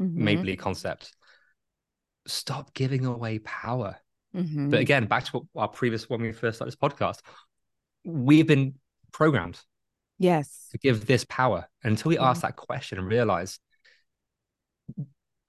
Mhm. 0.01 0.13
Mabley 0.13 0.55
concept, 0.57 1.15
stop 2.27 2.73
giving 2.73 3.05
away 3.05 3.39
power. 3.39 3.97
Mhm. 4.35 4.71
But 4.71 4.79
again, 4.81 5.05
back 5.05 5.25
to 5.25 5.31
what 5.37 5.61
our 5.61 5.67
previous 5.69 6.09
when 6.09 6.21
we 6.21 6.31
first 6.33 6.57
started 6.57 6.71
this 6.71 6.79
podcast, 6.79 7.21
we've 8.03 8.47
been 8.47 8.75
programmed 9.11 9.59
yes 10.17 10.67
to 10.71 10.77
give 10.77 11.05
this 11.05 11.23
power 11.25 11.67
until 11.83 12.09
we 12.09 12.15
Yeah. 12.15 12.29
ask 12.29 12.41
that 12.41 12.55
question 12.55 12.97
and 12.97 13.07
realize 13.07 13.59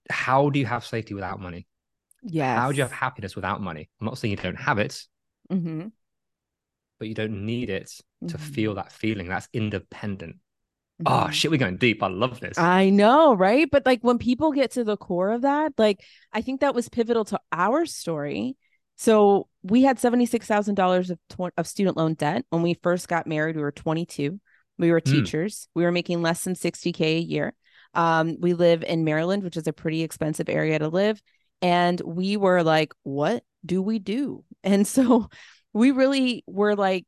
how 0.09 0.51
do 0.51 0.59
you 0.61 0.67
have 0.67 0.85
safety 0.85 1.15
without 1.15 1.41
money? 1.41 1.67
yes 2.23 2.59
How 2.59 2.71
do 2.71 2.77
you 2.77 2.83
have 2.83 2.93
happiness 2.93 3.35
without 3.35 3.61
money? 3.61 3.91
I'm 4.01 4.05
not 4.05 4.19
saying 4.19 4.31
you 4.31 4.37
don't 4.37 4.57
have 4.57 4.79
it, 4.79 5.05
hmm 5.51 5.87
but 6.99 7.09
you 7.09 7.15
don't 7.15 7.45
need 7.45 7.69
it 7.69 7.91
to 8.29 8.39
Mhm. 8.39 8.41
feel 8.41 8.75
that 8.75 8.91
feeling. 8.91 9.29
That's 9.29 9.49
independent. 9.53 10.37
Oh 11.05 11.27
Mhm. 11.29 11.33
shit, 11.33 11.51
we're 11.51 11.59
going 11.59 11.77
deep. 11.77 12.03
I 12.03 12.09
love 12.09 12.41
this. 12.41 12.57
I 12.57 12.89
know, 12.89 13.35
right? 13.35 13.69
But 13.71 13.85
like 13.85 14.01
when 14.03 14.17
people 14.17 14.51
get 14.53 14.71
to 14.73 14.85
the 14.85 14.97
core 14.97 15.31
of 15.33 15.43
that, 15.43 15.75
like 15.77 16.03
I 16.33 16.41
think 16.41 16.61
that 16.63 16.75
was 16.75 16.89
pivotal 16.89 17.27
to 17.27 17.41
our 17.53 17.85
story. 17.85 18.57
So 18.97 19.49
we 19.63 19.83
had 19.83 19.99
$76,000 19.99 21.11
of 21.11 21.19
tw- 21.29 21.53
of 21.59 21.67
student 21.67 21.99
loan 21.99 22.15
debt 22.15 22.47
when 22.49 22.63
we 22.63 22.75
first 22.83 23.09
got 23.09 23.27
married. 23.27 23.57
We 23.57 23.63
were 23.63 23.73
22. 23.73 24.41
We 24.79 24.91
were 24.91 25.03
Mm. 25.03 25.11
teachers. 25.11 25.69
We 25.75 25.85
were 25.85 25.93
making 25.93 26.23
less 26.23 26.45
than 26.45 26.55
60k 26.55 27.19
a 27.19 27.21
year. 27.21 27.55
Um, 27.93 28.37
we 28.41 28.55
live 28.55 28.83
in 28.83 29.05
Maryland, 29.05 29.43
which 29.43 29.59
is 29.59 29.67
a 29.67 29.73
pretty 29.75 30.03
expensive 30.03 30.49
area 30.49 30.79
to 30.79 30.89
live, 30.89 31.21
and 31.63 32.01
we 32.01 32.37
were 32.37 32.63
like, 32.63 32.93
"What 33.03 33.45
do 33.65 33.83
we 33.83 33.99
do?" 33.99 34.45
And 34.65 34.87
so 34.87 35.29
we 35.73 35.91
really 35.93 36.43
were 36.47 36.75
like 36.75 37.07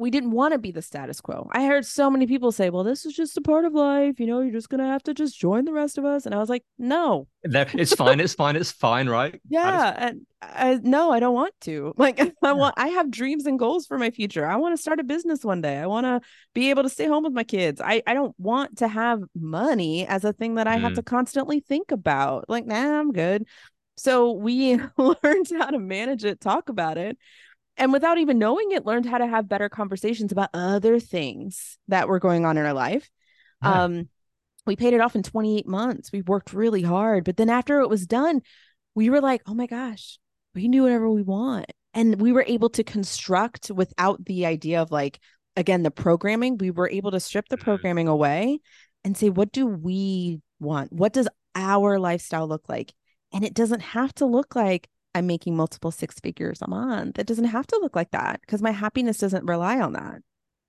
we 0.00 0.12
didn't 0.12 0.30
want 0.30 0.52
to 0.52 0.58
be 0.58 0.70
the 0.70 0.80
status 0.80 1.20
quo. 1.20 1.48
I 1.50 1.66
heard 1.66 1.84
so 1.84 2.08
many 2.08 2.28
people 2.28 2.52
say, 2.52 2.70
well, 2.70 2.84
this 2.84 3.04
is 3.04 3.14
just 3.14 3.36
a 3.36 3.40
part 3.40 3.64
of 3.64 3.72
life. 3.74 4.20
You 4.20 4.26
know, 4.28 4.40
you're 4.40 4.52
just 4.52 4.68
going 4.68 4.78
to 4.78 4.86
have 4.86 5.02
to 5.02 5.12
just 5.12 5.36
join 5.36 5.64
the 5.64 5.72
rest 5.72 5.98
of 5.98 6.04
us. 6.04 6.24
And 6.24 6.32
I 6.32 6.38
was 6.38 6.48
like, 6.48 6.62
no, 6.78 7.26
it's 7.42 7.96
fine. 7.96 8.20
It's 8.20 8.32
fine. 8.32 8.54
It's 8.54 8.70
fine, 8.70 9.08
right? 9.08 9.40
Yeah. 9.48 9.92
And 9.98 10.20
I, 10.40 10.78
no, 10.80 11.10
I 11.10 11.18
don't 11.18 11.34
want 11.34 11.52
to. 11.62 11.94
Like, 11.98 12.20
I 12.44 12.52
want, 12.52 12.74
I 12.78 12.88
have 12.90 13.10
dreams 13.10 13.44
and 13.44 13.58
goals 13.58 13.86
for 13.88 13.98
my 13.98 14.12
future. 14.12 14.46
I 14.46 14.54
want 14.54 14.76
to 14.76 14.80
start 14.80 15.00
a 15.00 15.04
business 15.04 15.44
one 15.44 15.62
day. 15.62 15.78
I 15.78 15.86
want 15.86 16.06
to 16.06 16.20
be 16.54 16.70
able 16.70 16.84
to 16.84 16.88
stay 16.88 17.08
home 17.08 17.24
with 17.24 17.32
my 17.32 17.42
kids. 17.42 17.80
I, 17.80 18.00
I 18.06 18.14
don't 18.14 18.36
want 18.38 18.78
to 18.78 18.86
have 18.86 19.22
money 19.34 20.06
as 20.06 20.24
a 20.24 20.32
thing 20.32 20.54
that 20.56 20.68
I 20.68 20.76
have 20.76 20.92
Mm. 20.92 20.96
to 20.96 21.02
constantly 21.02 21.58
think 21.58 21.90
about. 21.90 22.44
Like, 22.48 22.66
nah, 22.66 23.00
I'm 23.00 23.10
good. 23.10 23.46
So 23.98 24.32
we 24.32 24.76
learned 24.96 25.46
how 25.58 25.70
to 25.70 25.78
manage 25.78 26.24
it, 26.24 26.40
talk 26.40 26.68
about 26.68 26.98
it 26.98 27.18
and 27.76 27.92
without 27.92 28.18
even 28.18 28.38
knowing 28.38 28.72
it 28.72 28.84
learned 28.84 29.06
how 29.06 29.18
to 29.18 29.26
have 29.26 29.48
better 29.48 29.68
conversations 29.68 30.32
about 30.32 30.50
other 30.52 30.98
things 30.98 31.78
that 31.88 32.08
were 32.08 32.18
going 32.18 32.44
on 32.44 32.56
in 32.58 32.64
our 32.66 32.72
life. 32.72 33.08
Yeah. 33.62 33.84
um 33.84 34.08
we 34.66 34.76
paid 34.76 34.92
it 34.92 35.00
off 35.00 35.14
in 35.16 35.22
28 35.22 35.66
months. 35.66 36.12
We 36.12 36.22
worked 36.22 36.52
really 36.52 36.82
hard 36.82 37.24
but 37.24 37.36
then 37.36 37.48
after 37.50 37.80
it 37.80 37.88
was 37.88 38.06
done 38.06 38.40
we 38.94 39.10
were 39.10 39.20
like 39.20 39.42
oh 39.46 39.54
my 39.54 39.66
gosh 39.66 40.18
we 40.54 40.62
can 40.62 40.70
do 40.72 40.82
whatever 40.82 41.08
we 41.10 41.22
want. 41.22 41.66
And 41.94 42.20
we 42.20 42.32
were 42.32 42.44
able 42.46 42.70
to 42.70 42.84
construct 42.84 43.70
without 43.70 44.24
the 44.24 44.46
idea 44.46 44.82
of 44.82 44.90
like 44.90 45.18
again 45.56 45.82
the 45.82 45.90
programming 45.90 46.58
we 46.58 46.70
were 46.70 46.88
able 46.90 47.10
to 47.12 47.20
strip 47.20 47.48
the 47.48 47.56
Mm. 47.56 47.62
programming 47.64 48.08
away 48.08 48.60
and 49.04 49.16
say 49.16 49.30
what 49.30 49.52
do 49.52 49.66
we 49.66 50.40
want? 50.60 50.92
What 50.92 51.12
does 51.12 51.28
our 51.54 51.98
lifestyle 51.98 52.46
look 52.48 52.68
like 52.68 52.92
and 53.32 53.44
it 53.44 53.54
doesn't 53.54 53.80
have 53.80 54.14
to 54.14 54.26
look 54.26 54.56
like 54.56 54.88
I'm 55.14 55.26
making 55.26 55.56
multiple 55.56 55.90
six 55.90 56.20
figures 56.20 56.62
a 56.62 56.68
month. 56.68 57.18
It 57.18 57.26
doesn't 57.26 57.46
have 57.46 57.66
to 57.68 57.78
look 57.80 57.96
like 57.96 58.10
that 58.12 58.40
because 58.40 58.62
my 58.62 58.70
happiness 58.70 59.18
doesn't 59.18 59.46
rely 59.46 59.80
on 59.80 59.94
that. 59.94 60.22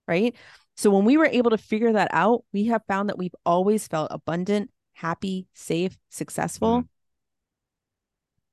Right. 0.07 0.35
So 0.75 0.89
when 0.89 1.05
we 1.05 1.17
were 1.17 1.25
able 1.25 1.51
to 1.51 1.57
figure 1.57 1.93
that 1.93 2.09
out, 2.11 2.43
we 2.53 2.65
have 2.65 2.81
found 2.87 3.09
that 3.09 3.17
we've 3.17 3.35
always 3.45 3.87
felt 3.87 4.07
abundant, 4.11 4.71
happy, 4.93 5.47
safe, 5.53 5.97
successful. 6.09 6.79
Mm-hmm. 6.79 6.85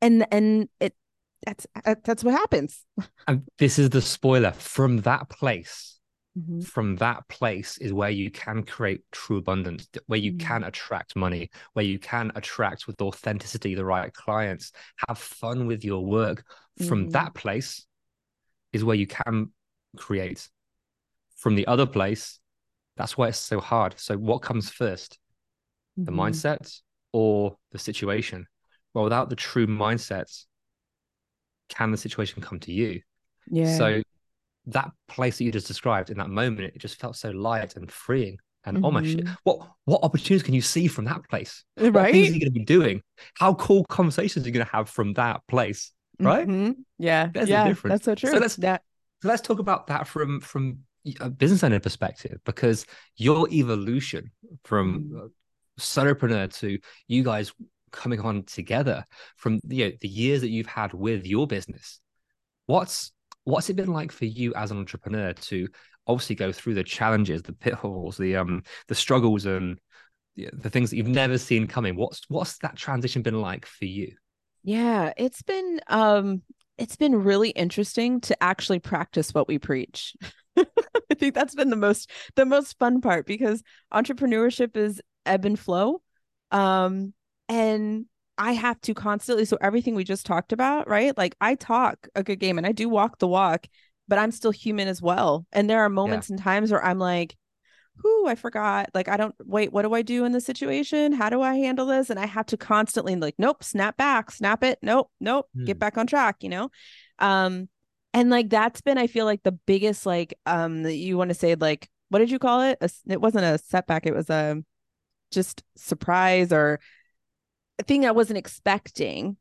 And 0.02 0.26
and 0.30 0.68
it 0.80 0.94
that's 1.44 1.66
that's 2.04 2.24
what 2.24 2.34
happens. 2.34 2.84
And 3.26 3.44
this 3.58 3.78
is 3.78 3.90
the 3.90 4.02
spoiler 4.02 4.52
from 4.52 4.98
that 5.02 5.28
place. 5.28 5.95
Mhm. 6.36 6.66
from 6.66 6.96
that 6.96 7.26
place 7.28 7.78
is 7.78 7.92
where 7.92 8.10
you 8.10 8.30
can 8.30 8.62
create 8.62 9.00
true 9.10 9.38
abundance, 9.38 9.88
where 10.06 10.18
you 10.18 10.32
Mhm. 10.32 10.38
can 10.38 10.64
attract 10.64 11.16
money, 11.16 11.50
where 11.72 11.84
you 11.84 11.98
can 11.98 12.30
attract 12.34 12.86
with 12.86 13.00
authenticity 13.00 13.74
the 13.74 13.84
right 13.84 14.12
clients, 14.12 14.72
have 15.08 15.18
fun 15.18 15.66
with 15.66 15.84
your 15.84 16.04
work. 16.04 16.44
From 16.76 17.08
Mhm. 17.08 17.12
that 17.12 17.34
place 17.34 17.86
is 18.72 18.84
where 18.84 18.96
you 18.96 19.06
can 19.06 19.52
create. 19.96 20.48
From 21.36 21.54
the 21.54 21.66
other 21.66 21.86
place, 21.86 22.38
that's 22.96 23.16
why 23.16 23.28
it's 23.28 23.38
so 23.38 23.60
hard. 23.60 23.98
So, 23.98 24.16
what 24.18 24.42
comes 24.42 24.70
first, 24.70 25.18
the 26.04 26.12
Mhm. 26.12 26.16
mindset 26.16 26.82
or 27.12 27.56
the 27.72 27.78
situation? 27.78 28.46
Well, 28.92 29.04
without 29.04 29.30
the 29.30 29.36
true 29.36 29.66
mindset, 29.66 30.44
can 31.68 31.90
the 31.90 31.96
situation 31.96 32.42
come 32.42 32.60
to 32.60 32.72
you? 32.72 33.02
Yeah. 33.50 33.76
So 33.76 34.02
that 34.66 34.90
place 35.08 35.38
that 35.38 35.44
you 35.44 35.52
just 35.52 35.66
described 35.66 36.10
in 36.10 36.18
that 36.18 36.28
moment, 36.30 36.72
it 36.74 36.78
just 36.78 36.98
felt 37.00 37.16
so 37.16 37.30
light 37.30 37.76
and 37.76 37.90
freeing 37.90 38.38
and 38.64 38.84
almost 38.84 39.16
Mhm. 39.18 39.36
what 39.44 39.68
what 39.84 40.02
opportunities 40.02 40.42
can 40.42 40.54
you 40.54 40.60
see 40.62 40.88
from 40.88 41.04
that 41.04 41.28
place? 41.28 41.64
Right? 41.76 41.92
What 41.92 42.10
things 42.12 42.30
are 42.30 42.32
you 42.32 42.40
going 42.40 42.52
to 42.52 42.58
be 42.58 42.64
doing? 42.64 43.02
How 43.34 43.54
cool 43.54 43.84
conversations 43.88 44.44
are 44.44 44.48
you 44.48 44.52
going 44.52 44.66
to 44.66 44.72
have 44.72 44.88
from 44.88 45.12
that 45.14 45.42
place? 45.46 45.92
Right? 46.18 46.48
Mhm. 46.48 46.76
Yeah. 46.98 47.28
There's 47.32 47.46
the 47.46 47.52
yeah. 47.52 47.68
difference. 47.68 47.92
That's 47.92 48.04
so 48.06 48.14
true. 48.16 48.30
So 48.30 48.38
let's- 48.38 48.56
that 48.56 48.82
So 49.22 49.28
let's 49.28 49.42
talk 49.42 49.60
about 49.60 49.86
that 49.86 50.06
from 50.08 50.40
from 50.40 50.80
a 51.20 51.30
business 51.30 51.62
owner 51.62 51.78
perspective 51.78 52.40
because 52.44 52.84
your 53.16 53.48
evolution 53.50 54.32
from 54.64 55.04
Mhm. 55.04 55.24
uh, 55.24 55.28
solopreneur 55.78 56.52
to 56.58 56.78
you 57.06 57.22
guys 57.22 57.52
coming 57.92 58.18
on 58.20 58.42
together 58.42 59.04
from 59.36 59.60
you 59.68 59.84
know, 59.90 59.92
the 60.00 60.08
years 60.08 60.40
that 60.40 60.48
you've 60.50 60.66
had 60.66 60.92
with 60.92 61.24
your 61.26 61.46
business 61.46 62.00
what's 62.66 63.12
what's 63.46 63.70
it 63.70 63.76
been 63.76 63.92
like 63.92 64.12
for 64.12 64.24
you 64.24 64.52
as 64.54 64.70
an 64.70 64.78
entrepreneur 64.78 65.32
to 65.32 65.68
obviously 66.06 66.34
go 66.34 66.52
through 66.52 66.74
the 66.74 66.84
challenges 66.84 67.42
the 67.42 67.52
pitfalls 67.52 68.16
the 68.16 68.36
um 68.36 68.62
the 68.88 68.94
struggles 68.94 69.46
and 69.46 69.78
the, 70.36 70.68
things 70.68 70.90
that 70.90 70.96
you've 70.96 71.06
never 71.06 71.38
seen 71.38 71.66
coming 71.66 71.96
what's 71.96 72.20
what's 72.28 72.58
that 72.58 72.76
transition 72.76 73.22
been 73.22 73.40
like 73.40 73.64
for 73.64 73.86
you 73.86 74.12
Yeah, 74.62 75.12
it's 75.16 75.42
been 75.42 75.80
um 75.88 76.42
it's 76.76 76.96
been 76.96 77.14
really 77.22 77.50
interesting 77.50 78.20
to 78.22 78.42
actually 78.42 78.80
practice 78.80 79.32
what 79.32 79.48
we 79.48 79.58
preach. 79.58 80.14
I 80.58 81.14
think 81.16 81.34
that's 81.34 81.54
been 81.54 81.70
the 81.70 81.76
most 81.76 82.10
the 82.34 82.44
most 82.44 82.78
fun 82.78 83.00
part 83.00 83.26
because 83.26 83.62
entrepreneurship 83.94 84.76
is 84.76 85.00
ebb 85.24 85.44
and 85.44 85.58
flow. 85.58 86.02
Um 86.50 87.14
and 87.48 88.06
I 88.38 88.52
have 88.52 88.80
to 88.82 88.94
constantly 88.94 89.44
so 89.44 89.56
everything 89.60 89.94
we 89.94 90.04
just 90.04 90.26
talked 90.26 90.52
about, 90.52 90.88
right? 90.88 91.16
Like 91.16 91.36
I 91.40 91.54
talk 91.54 92.08
a 92.14 92.22
good 92.22 92.38
game 92.38 92.58
and 92.58 92.66
I 92.66 92.72
do 92.72 92.88
walk 92.88 93.18
the 93.18 93.28
walk, 93.28 93.66
but 94.08 94.18
I'm 94.18 94.30
still 94.30 94.50
human 94.50 94.88
as 94.88 95.00
well. 95.00 95.46
And 95.52 95.68
there 95.70 95.80
are 95.80 95.88
moments 95.88 96.28
and 96.30 96.38
times 96.38 96.70
where 96.70 96.84
I'm 96.84 96.98
like, 96.98 97.36
whoo, 98.02 98.26
I 98.26 98.34
forgot. 98.34 98.90
Like, 98.94 99.08
I 99.08 99.16
don't 99.16 99.34
wait, 99.44 99.72
what 99.72 99.82
do 99.82 99.94
I 99.94 100.02
do 100.02 100.24
in 100.24 100.32
this 100.32 100.44
situation? 100.44 101.12
How 101.12 101.30
do 101.30 101.42
I 101.42 101.54
handle 101.56 101.86
this? 101.86 102.10
And 102.10 102.20
I 102.20 102.26
have 102.26 102.46
to 102.46 102.56
constantly 102.56 103.16
like, 103.16 103.34
nope, 103.38 103.64
snap 103.64 103.96
back, 103.96 104.30
snap 104.30 104.62
it. 104.62 104.78
Nope, 104.82 105.10
nope, 105.20 105.48
get 105.64 105.76
Hmm. 105.76 105.80
back 105.80 105.98
on 105.98 106.06
track, 106.06 106.36
you 106.42 106.48
know? 106.48 106.70
Um, 107.18 107.68
and 108.12 108.30
like 108.30 108.50
that's 108.50 108.80
been, 108.80 108.98
I 108.98 109.06
feel 109.06 109.24
like 109.24 109.42
the 109.42 109.52
biggest, 109.52 110.06
like, 110.06 110.38
um, 110.46 110.84
you 110.86 111.16
want 111.18 111.30
to 111.30 111.34
say, 111.34 111.54
like, 111.54 111.88
what 112.08 112.20
did 112.20 112.30
you 112.30 112.38
call 112.38 112.62
it? 112.62 112.78
A 112.80 112.90
it 113.08 113.20
wasn't 113.20 113.44
a 113.44 113.58
setback, 113.58 114.06
it 114.06 114.14
was 114.14 114.30
a 114.30 114.62
just 115.32 115.64
surprise 115.76 116.52
or 116.52 116.80
thing 117.82 118.06
I 118.06 118.10
wasn't 118.12 118.38
expecting 118.38 119.36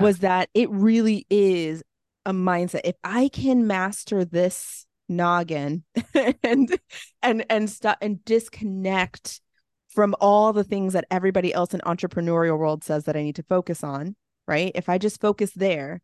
was 0.00 0.18
that 0.18 0.50
it 0.54 0.70
really 0.70 1.26
is 1.30 1.82
a 2.26 2.32
mindset. 2.32 2.82
If 2.84 2.96
I 3.02 3.28
can 3.28 3.66
master 3.66 4.24
this 4.24 4.86
noggin 5.08 5.84
and 6.42 6.78
and 7.22 7.46
and 7.48 7.70
stop 7.70 7.98
and 8.02 8.22
disconnect 8.24 9.40
from 9.88 10.14
all 10.20 10.52
the 10.52 10.64
things 10.64 10.92
that 10.92 11.06
everybody 11.10 11.52
else 11.52 11.72
in 11.72 11.80
entrepreneurial 11.80 12.58
world 12.58 12.84
says 12.84 13.04
that 13.04 13.16
I 13.16 13.22
need 13.22 13.36
to 13.36 13.42
focus 13.42 13.82
on, 13.82 14.14
right? 14.46 14.70
If 14.74 14.88
I 14.88 14.98
just 14.98 15.20
focus 15.20 15.50
there, 15.56 16.02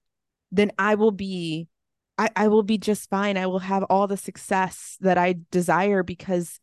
then 0.51 0.73
I 0.79 0.95
will 0.95 1.13
be 1.13 1.69
I, 2.17 2.31
I 2.37 2.49
will 2.49 2.63
be 2.63 2.79
just 2.79 3.11
fine. 3.11 3.37
I 3.37 3.47
will 3.47 3.59
have 3.59 3.83
all 3.85 4.07
the 4.07 4.17
success 4.17 4.97
that 5.01 5.19
I 5.19 5.37
desire 5.51 6.03
because 6.03 6.61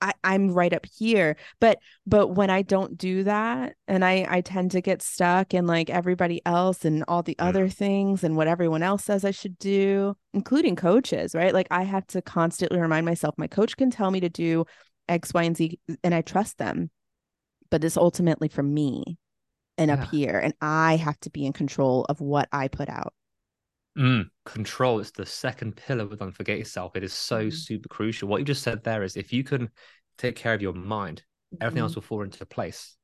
I, 0.00 0.12
I'm 0.22 0.52
right 0.52 0.72
up 0.72 0.86
here. 0.98 1.36
But 1.60 1.78
but 2.06 2.28
when 2.28 2.50
I 2.50 2.62
don't 2.62 2.98
do 2.98 3.24
that 3.24 3.74
and 3.88 4.04
I 4.04 4.26
I 4.28 4.40
tend 4.42 4.72
to 4.72 4.80
get 4.80 5.02
stuck 5.02 5.54
in 5.54 5.66
like 5.66 5.88
everybody 5.90 6.42
else 6.44 6.84
and 6.84 7.04
all 7.08 7.22
the 7.22 7.34
Mm. 7.36 7.48
other 7.48 7.68
things 7.68 8.22
and 8.24 8.36
what 8.36 8.48
everyone 8.48 8.82
else 8.82 9.04
says 9.04 9.24
I 9.24 9.30
should 9.30 9.58
do, 9.58 10.14
including 10.34 10.76
coaches, 10.76 11.34
right? 11.34 11.54
Like 11.54 11.68
I 11.70 11.84
have 11.84 12.06
to 12.08 12.22
constantly 12.22 12.78
remind 12.80 13.06
myself 13.06 13.34
my 13.38 13.46
coach 13.46 13.76
can 13.76 13.90
tell 13.90 14.10
me 14.10 14.20
to 14.20 14.28
do 14.28 14.64
X, 15.08 15.32
Y, 15.32 15.42
and 15.44 15.56
Z 15.56 15.78
and 16.04 16.14
I 16.14 16.22
trust 16.22 16.58
them. 16.58 16.90
But 17.70 17.82
it's 17.84 17.96
ultimately 17.96 18.48
for 18.48 18.62
me 18.62 19.18
and 19.78 19.88
Yeah. 19.90 19.94
up 20.02 20.10
here. 20.10 20.38
And 20.38 20.54
I 20.60 20.96
have 20.96 21.18
to 21.20 21.30
be 21.30 21.44
in 21.46 21.52
control 21.52 22.04
of 22.08 22.20
what 22.20 22.48
I 22.52 22.68
put 22.68 22.88
out. 22.88 23.12
Mm, 23.96 24.28
control 24.44 25.00
is 25.00 25.10
the 25.10 25.24
second 25.24 25.76
pillar 25.76 26.06
with 26.06 26.20
Unforget 26.20 26.58
Yourself. 26.58 26.96
It 26.96 27.02
is 27.02 27.14
so 27.14 27.46
Mhm. 27.46 27.52
super 27.52 27.88
crucial. 27.88 28.28
What 28.28 28.38
you 28.38 28.44
just 28.44 28.62
said 28.62 28.84
there 28.84 29.02
is 29.02 29.16
if 29.16 29.32
you 29.32 29.42
can 29.42 29.70
take 30.18 30.36
care 30.36 30.52
of 30.54 30.60
your 30.60 30.74
mind, 30.74 31.22
everything 31.60 31.82
else 31.82 31.94
will 31.94 32.02
fall 32.02 32.22
into 32.22 32.44
place. 32.44 32.96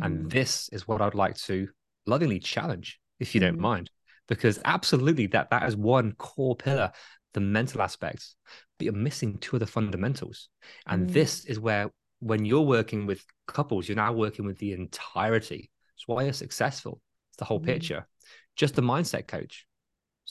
And 0.00 0.24
Mhm. 0.24 0.30
this 0.30 0.68
is 0.70 0.88
what 0.88 1.00
I'd 1.00 1.14
like 1.14 1.36
to 1.36 1.68
lovingly 2.06 2.40
challenge, 2.40 3.00
if 3.20 3.34
you 3.34 3.40
don't 3.40 3.58
mind, 3.60 3.90
because 4.26 4.58
absolutely 4.64 5.28
that 5.28 5.50
that 5.50 5.68
is 5.68 5.76
one 5.76 6.12
core 6.12 6.56
pillar, 6.56 6.92
the 7.34 7.40
mental 7.40 7.80
aspects, 7.80 8.34
but 8.78 8.84
you're 8.84 8.94
missing 8.94 9.38
two 9.38 9.56
of 9.56 9.60
the 9.60 9.66
fundamentals. 9.66 10.48
And 10.86 11.08
Mm. 11.08 11.12
this 11.12 11.44
is 11.44 11.60
where 11.60 11.92
when 12.18 12.44
you're 12.44 12.62
working 12.62 13.06
with 13.06 13.24
couples, 13.46 13.88
you're 13.88 13.96
now 13.96 14.12
working 14.12 14.44
with 14.44 14.58
the 14.58 14.72
entirety. 14.72 15.70
It's 15.94 16.08
why 16.08 16.24
you're 16.24 16.32
successful. 16.32 17.00
It's 17.30 17.36
the 17.38 17.44
whole 17.44 17.60
Mm. 17.60 17.64
picture. 17.64 18.08
Just 18.56 18.78
a 18.78 18.82
mindset 18.82 19.28
coach, 19.28 19.66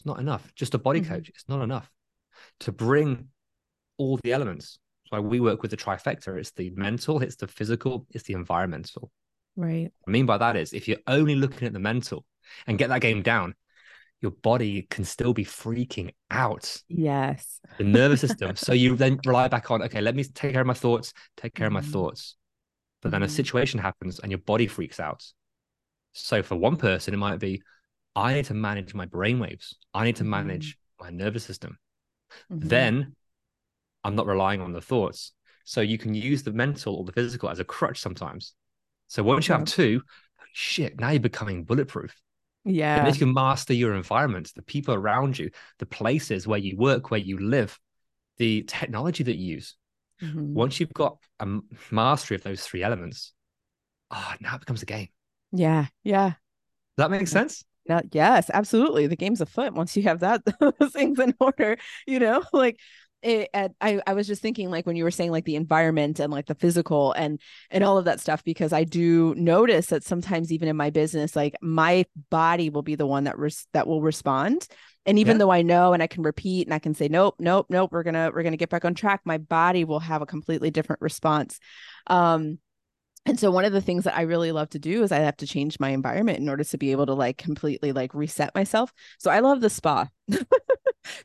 it's 0.01 0.05
not 0.07 0.19
enough. 0.19 0.51
Just 0.55 0.73
a 0.73 0.79
body 0.79 1.01
Mhm. 1.01 1.09
coach, 1.09 1.29
it's 1.29 1.47
not 1.47 1.61
enough. 1.61 1.91
To 2.61 2.71
bring 2.71 3.27
all 3.97 4.17
the 4.23 4.33
elements. 4.33 4.79
That's 5.03 5.11
why 5.11 5.19
we 5.19 5.39
work 5.39 5.61
with 5.61 5.69
the 5.69 5.77
trifecta. 5.77 6.39
It's 6.39 6.49
the 6.53 6.71
mental, 6.71 7.21
it's 7.21 7.35
the 7.35 7.47
physical, 7.47 8.07
it's 8.09 8.23
the 8.23 8.33
environmental. 8.33 9.11
Right. 9.55 9.91
What 9.99 10.09
I 10.09 10.11
mean 10.11 10.25
by 10.25 10.39
that 10.39 10.55
is 10.55 10.73
if 10.73 10.87
you're 10.87 10.97
only 11.05 11.35
looking 11.35 11.67
at 11.67 11.73
the 11.73 11.79
mental 11.79 12.25
and 12.65 12.79
get 12.79 12.89
that 12.89 13.01
game 13.01 13.21
down, 13.21 13.53
your 14.21 14.31
body 14.31 14.87
can 14.89 15.05
still 15.05 15.33
be 15.33 15.45
freaking 15.45 16.15
out. 16.31 16.81
Yes. 16.87 17.59
The 17.77 17.83
nervous 17.83 18.21
system. 18.21 18.55
so 18.55 18.73
you 18.73 18.95
then 18.95 19.19
rely 19.23 19.49
back 19.49 19.69
on, 19.69 19.83
okay, 19.83 20.01
let 20.01 20.15
me 20.15 20.23
take 20.23 20.53
care 20.53 20.61
of 20.61 20.67
my 20.67 20.73
thoughts, 20.73 21.13
take 21.37 21.53
care 21.53 21.67
of 21.67 21.73
my 21.73 21.81
Mhm. 21.81 21.91
thoughts. 21.91 22.37
But 23.03 23.11
then 23.11 23.21
a 23.21 23.27
Mhm. 23.27 23.31
situation 23.31 23.79
happens 23.79 24.19
and 24.19 24.31
your 24.31 24.39
body 24.39 24.65
freaks 24.65 24.99
out. 24.99 25.23
So 26.13 26.41
for 26.41 26.55
one 26.55 26.77
person, 26.77 27.13
it 27.13 27.17
might 27.17 27.37
be, 27.39 27.61
I 28.15 28.33
need 28.33 28.45
to 28.45 28.53
manage 28.53 28.93
my 28.93 29.05
brainwaves. 29.05 29.75
I 29.93 30.05
need 30.05 30.17
to 30.17 30.23
manage 30.23 30.77
my 30.99 31.09
nervous 31.09 31.43
system. 31.43 31.77
Mhm. 32.51 32.69
Then 32.69 33.15
I'm 34.03 34.15
not 34.15 34.27
relying 34.27 34.61
on 34.61 34.73
the 34.73 34.81
thoughts. 34.81 35.33
So 35.63 35.81
you 35.81 35.97
can 35.97 36.13
use 36.13 36.43
the 36.43 36.51
mental 36.51 36.95
or 36.95 37.05
the 37.05 37.11
physical 37.11 37.49
as 37.49 37.59
a 37.59 37.63
crutch 37.63 37.99
sometimes. 37.99 38.53
So 39.07 39.23
once 39.23 39.47
you 39.47 39.53
have 39.53 39.65
two, 39.65 40.01
shit, 40.53 40.99
now 40.99 41.09
you're 41.09 41.19
becoming 41.19 41.63
bulletproof. 41.63 42.15
And 42.65 42.75
yeah. 42.75 43.07
if 43.07 43.15
you 43.15 43.25
can 43.25 43.33
master 43.33 43.73
your 43.73 43.95
environment, 43.95 44.51
the 44.55 44.61
people 44.61 44.93
around 44.93 45.37
you, 45.37 45.51
the 45.79 45.85
places 45.85 46.47
where 46.47 46.59
you 46.59 46.77
work, 46.77 47.11
where 47.11 47.19
you 47.19 47.37
live, 47.37 47.79
the 48.37 48.63
technology 48.63 49.23
that 49.23 49.37
you 49.37 49.55
use, 49.55 49.75
Mhm. 50.21 50.53
once 50.53 50.79
you've 50.79 50.93
got 50.93 51.17
a 51.39 51.59
mastery 51.89 52.35
of 52.35 52.43
those 52.43 52.63
three 52.65 52.83
elements, 52.83 53.33
ah, 54.09 54.35
now 54.39 54.55
it 54.55 54.59
becomes 54.59 54.81
a 54.81 54.85
game. 54.85 55.09
Yeah. 55.51 55.87
Yeah. 56.03 56.29
Does 56.29 56.37
that 56.97 57.11
make 57.11 57.27
sense? 57.27 57.63
Now, 57.91 58.01
yes, 58.11 58.49
absolutely. 58.53 59.07
The 59.07 59.15
game's 59.17 59.41
afoot 59.41 59.73
once 59.73 59.97
you 59.97 60.03
have 60.03 60.21
that 60.21 60.41
those 60.79 60.91
things 60.93 61.19
in 61.19 61.35
order, 61.39 61.77
you 62.07 62.19
know, 62.19 62.41
like 62.53 62.79
it, 63.21 63.49
and 63.53 63.73
I, 63.81 64.01
I 64.07 64.13
was 64.13 64.25
just 64.27 64.41
thinking 64.41 64.71
like 64.71 64.85
when 64.87 64.95
you 64.95 65.03
were 65.03 65.11
saying 65.11 65.29
like 65.31 65.45
the 65.45 65.55
environment 65.55 66.19
and 66.19 66.31
like 66.31 66.47
the 66.47 66.55
physical 66.55 67.11
and 67.11 67.39
and 67.69 67.83
all 67.83 67.97
of 67.97 68.05
that 68.05 68.19
stuff 68.19 68.43
because 68.43 68.73
I 68.73 68.83
do 68.83 69.35
notice 69.35 69.87
that 69.87 70.03
sometimes 70.03 70.51
even 70.51 70.67
in 70.67 70.75
my 70.75 70.89
business 70.89 71.35
like 71.35 71.55
my 71.61 72.05
body 72.31 72.69
will 72.69 72.81
be 72.81 72.95
the 72.95 73.05
one 73.05 73.25
that 73.25 73.37
res- 73.37 73.67
that 73.73 73.85
will 73.87 74.01
respond 74.01 74.67
and 75.05 75.19
even 75.19 75.35
Yeah. 75.35 75.39
though 75.39 75.51
I 75.51 75.61
know 75.61 75.93
and 75.93 76.01
I 76.01 76.07
can 76.07 76.23
repeat 76.23 76.65
and 76.65 76.73
I 76.73 76.79
can 76.79 76.95
say 76.95 77.09
nope 77.09 77.35
nope 77.39 77.67
nope 77.69 77.91
we're 77.91 78.03
gonna 78.03 78.31
we're 78.33 78.41
gonna 78.43 78.57
get 78.57 78.69
back 78.69 78.85
on 78.85 78.95
track 78.95 79.21
my 79.23 79.37
body 79.37 79.83
will 79.83 79.99
have 79.99 80.23
a 80.23 80.25
completely 80.25 80.71
different 80.71 81.01
response 81.01 81.59
um 82.07 82.57
and 83.25 83.39
so 83.39 83.51
one 83.51 83.65
of 83.65 83.73
the 83.73 83.81
things 83.81 84.05
that 84.05 84.17
I 84.17 84.23
really 84.23 84.51
love 84.51 84.69
to 84.71 84.79
do 84.79 85.03
is 85.03 85.11
I 85.11 85.19
have 85.19 85.37
to 85.37 85.47
change 85.47 85.79
my 85.79 85.89
environment 85.89 86.39
in 86.39 86.49
order 86.49 86.63
to 86.63 86.77
be 86.77 86.91
able 86.91 87.05
to 87.05 87.13
like 87.13 87.37
completely 87.37 87.91
like 87.91 88.15
reset 88.15 88.53
myself. 88.55 88.91
So 89.19 89.29
I 89.29 89.39
love 89.39 89.61
the 89.61 89.69
spa. 89.69 90.07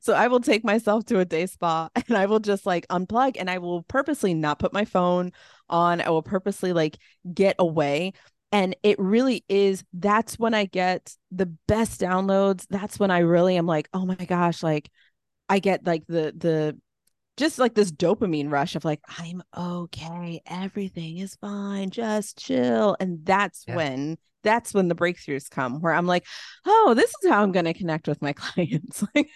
so 0.00 0.12
I 0.12 0.28
will 0.28 0.40
take 0.40 0.62
myself 0.62 1.06
to 1.06 1.20
a 1.20 1.24
day 1.24 1.46
spa 1.46 1.88
and 2.08 2.16
I 2.16 2.26
will 2.26 2.40
just 2.40 2.66
like 2.66 2.86
unplug 2.88 3.36
and 3.38 3.48
I 3.48 3.58
will 3.58 3.82
purposely 3.84 4.34
not 4.34 4.58
put 4.58 4.74
my 4.74 4.84
phone 4.84 5.32
on. 5.70 6.02
I 6.02 6.10
will 6.10 6.22
purposely 6.22 6.74
like 6.74 6.98
get 7.32 7.56
away. 7.58 8.12
And 8.52 8.76
it 8.82 8.98
really 8.98 9.44
is 9.48 9.82
that's 9.94 10.38
when 10.38 10.52
I 10.52 10.66
get 10.66 11.16
the 11.30 11.46
best 11.66 12.00
downloads. 12.00 12.66
That's 12.68 12.98
when 12.98 13.10
I 13.10 13.20
really 13.20 13.56
am 13.56 13.66
like, 13.66 13.88
oh 13.94 14.04
my 14.04 14.16
gosh, 14.16 14.62
like 14.62 14.90
I 15.48 15.60
get 15.60 15.86
like 15.86 16.06
the 16.06 16.34
the 16.36 16.78
just 17.36 17.58
like 17.58 17.74
this 17.74 17.92
dopamine 17.92 18.50
rush 18.50 18.74
of 18.76 18.84
like 18.84 19.00
i'm 19.18 19.42
okay 19.56 20.40
everything 20.46 21.18
is 21.18 21.36
fine 21.36 21.90
just 21.90 22.38
chill 22.38 22.96
and 23.00 23.24
that's 23.24 23.64
Yeah. 23.66 23.76
when 23.76 24.18
that's 24.42 24.72
when 24.72 24.88
the 24.88 24.94
breakthroughs 24.94 25.50
come 25.50 25.80
where 25.80 25.92
i'm 25.92 26.06
like 26.06 26.24
oh 26.66 26.94
this 26.96 27.12
is 27.22 27.30
how 27.30 27.42
i'm 27.42 27.52
going 27.52 27.64
to 27.64 27.74
connect 27.74 28.08
with 28.08 28.22
my 28.22 28.32
clients 28.34 29.02
like 29.14 29.28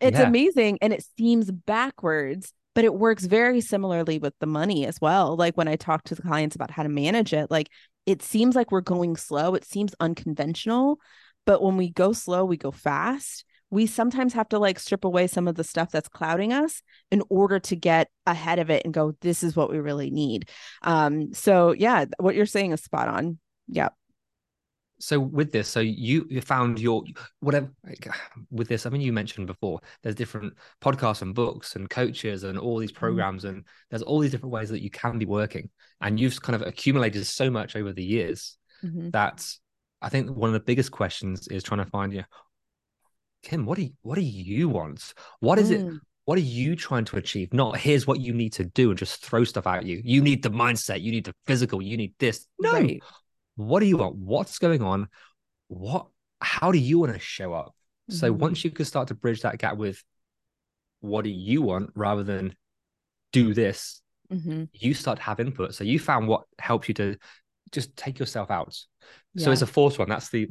it's 0.00 0.18
Yeah. 0.18 0.28
amazing 0.28 0.78
and 0.82 0.92
it 0.92 1.04
seems 1.18 1.50
backwards 1.50 2.52
but 2.74 2.84
it 2.84 2.94
works 2.94 3.24
very 3.24 3.60
similarly 3.62 4.18
with 4.18 4.34
the 4.40 4.46
money 4.46 4.84
as 4.86 5.00
well 5.00 5.36
like 5.36 5.56
when 5.56 5.68
i 5.68 5.76
talk 5.76 6.04
to 6.04 6.14
the 6.14 6.22
clients 6.22 6.56
about 6.56 6.70
how 6.70 6.82
to 6.82 6.88
manage 6.88 7.32
it 7.32 7.50
like 7.50 7.68
it 8.06 8.22
seems 8.22 8.54
like 8.54 8.70
we're 8.70 8.80
going 8.82 9.16
slow 9.16 9.54
it 9.54 9.64
seems 9.64 9.94
unconventional 10.00 10.98
but 11.46 11.62
when 11.62 11.76
we 11.76 11.88
go 11.90 12.12
slow 12.12 12.44
we 12.44 12.56
go 12.56 12.70
fast 12.70 13.44
we 13.70 13.86
sometimes 13.86 14.32
have 14.34 14.48
to 14.50 14.58
like 14.58 14.78
strip 14.78 15.04
away 15.04 15.26
some 15.26 15.48
of 15.48 15.54
the 15.56 15.64
stuff 15.64 15.90
that's 15.90 16.08
clouding 16.08 16.52
us 16.52 16.82
in 17.10 17.22
order 17.28 17.58
to 17.58 17.76
get 17.76 18.08
ahead 18.26 18.58
of 18.58 18.70
it 18.70 18.82
and 18.84 18.94
go 18.94 19.12
this 19.20 19.42
is 19.42 19.56
what 19.56 19.70
we 19.70 19.78
really 19.78 20.10
need. 20.10 20.48
Um 20.82 21.32
so 21.34 21.72
yeah 21.72 22.04
what 22.18 22.34
you're 22.34 22.46
saying 22.46 22.72
is 22.72 22.82
spot 22.82 23.08
on. 23.08 23.38
Yeah 23.68 23.88
so 24.98 25.20
with 25.20 25.52
this 25.52 25.68
so 25.68 25.80
you 25.80 26.26
you 26.30 26.40
found 26.40 26.78
your 26.78 27.04
whatever 27.40 27.70
with 28.50 28.68
this 28.68 28.86
i 28.86 28.88
mean 28.88 29.02
you 29.02 29.12
mentioned 29.12 29.46
before 29.46 29.78
there's 30.02 30.14
different 30.14 30.54
podcasts 30.80 31.22
and 31.22 31.34
books 31.34 31.76
and 31.76 31.90
coaches 31.90 32.44
and 32.44 32.58
all 32.58 32.78
these 32.78 32.92
programs 32.92 33.44
and 33.44 33.64
there's 33.90 34.02
all 34.02 34.18
these 34.20 34.30
different 34.30 34.52
ways 34.52 34.70
that 34.70 34.82
you 34.82 34.90
can 34.90 35.18
be 35.18 35.26
working. 35.26 35.68
And 36.00 36.18
you've 36.18 36.40
kind 36.40 36.56
of 36.56 36.66
accumulated 36.66 37.26
so 37.26 37.50
much 37.50 37.76
over 37.76 37.92
the 37.92 38.04
years 38.04 38.56
Mhm. 38.84 39.12
that 39.12 39.46
i 40.02 40.08
think 40.08 40.30
one 40.30 40.48
of 40.50 40.54
the 40.54 40.60
biggest 40.60 40.90
questions 40.90 41.48
is 41.48 41.62
trying 41.62 41.84
to 41.84 41.90
find 41.90 42.12
you 42.12 42.24
kim 43.46 43.64
what 43.64 43.76
do 43.78 43.84
you 43.84 43.92
what 44.02 44.16
do 44.16 44.22
you 44.22 44.68
want? 44.68 45.14
What 45.40 45.58
is 45.58 45.70
it 45.70 45.80
Mm. 45.80 46.00
what 46.24 46.36
are 46.36 46.48
you 46.60 46.74
trying 46.74 47.04
to 47.06 47.16
achieve? 47.16 47.52
Not 47.52 47.78
here's 47.78 48.06
what 48.06 48.20
you 48.20 48.32
need 48.34 48.52
to 48.54 48.64
do 48.64 48.90
and 48.90 48.98
just 48.98 49.24
throw 49.24 49.44
stuff 49.44 49.66
at 49.66 49.86
you. 49.86 50.00
You 50.04 50.20
need 50.20 50.42
the 50.42 50.50
mindset. 50.50 51.00
You 51.00 51.12
need 51.12 51.24
the 51.24 51.34
physical. 51.46 51.80
You 51.80 51.96
need 51.96 52.14
this. 52.18 52.46
No. 52.58 52.72
Right. 52.72 53.00
what 53.54 53.80
do 53.80 53.86
you 53.86 53.96
want? 53.96 54.16
What's 54.16 54.58
going 54.58 54.82
on? 54.82 55.08
What 55.68 56.08
how 56.40 56.72
do 56.72 56.78
you 56.78 56.98
want 56.98 57.12
to 57.14 57.18
show 57.20 57.52
up? 57.54 57.74
So 58.10 58.32
Mhm. 58.32 58.38
once 58.38 58.64
you 58.64 58.70
can 58.70 58.84
start 58.84 59.08
to 59.08 59.14
bridge 59.14 59.40
that 59.42 59.58
gap 59.58 59.76
with 59.78 60.02
what 61.00 61.22
do 61.24 61.30
you 61.30 61.62
want? 61.62 61.90
rather 61.94 62.24
than 62.24 62.54
do 63.32 63.54
this 63.54 64.02
Mhm. 64.32 64.68
you 64.72 64.92
start 64.94 65.16
to 65.18 65.22
have 65.24 65.38
input. 65.40 65.74
So 65.74 65.84
you 65.84 65.98
found 66.00 66.26
what 66.26 66.42
helps 66.58 66.88
you 66.88 66.94
to 66.94 67.16
just 67.70 67.96
take 67.96 68.18
yourself 68.18 68.50
out. 68.50 68.74
So 69.36 69.52
it's 69.52 69.62
a 69.62 69.66
fourth 69.78 69.98
one 70.00 70.08
that's 70.08 70.30
the 70.30 70.48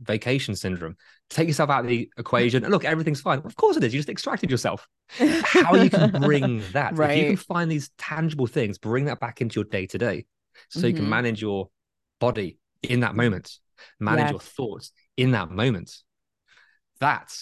vacation 0.00 0.56
syndrome 0.56 0.96
take 1.30 1.48
yourself 1.48 1.70
out 1.70 1.80
of 1.84 1.88
the 1.88 2.10
equation. 2.18 2.64
And 2.64 2.72
look 2.72 2.84
everything's 2.84 3.20
fine. 3.20 3.40
Of 3.44 3.56
course 3.56 3.76
it 3.76 3.84
is. 3.84 3.92
You 3.94 3.98
just 4.00 4.08
extracted 4.08 4.50
yourself. 4.50 4.86
How 5.18 5.74
you 5.74 5.90
can 5.90 6.10
bring 6.10 6.60
that 6.72 6.92
if 6.92 6.98
you 6.98 7.24
can 7.26 7.36
find 7.36 7.70
these 7.70 7.90
tangible 7.98 8.46
things 8.46 8.78
bring 8.78 9.06
that 9.06 9.20
back 9.20 9.40
into 9.40 9.56
your 9.60 9.64
day 9.64 9.86
to 9.86 9.98
day 9.98 10.26
so 10.70 10.86
you 10.86 10.94
can 10.94 11.04
Mhm. 11.04 11.08
manage 11.08 11.42
your 11.42 11.70
body 12.20 12.58
in 12.82 13.00
that 13.00 13.14
moment 13.14 13.58
manage 13.98 14.30
your 14.30 14.40
thoughts 14.40 14.92
in 15.16 15.32
that 15.32 15.50
moment. 15.50 16.02
That 17.00 17.34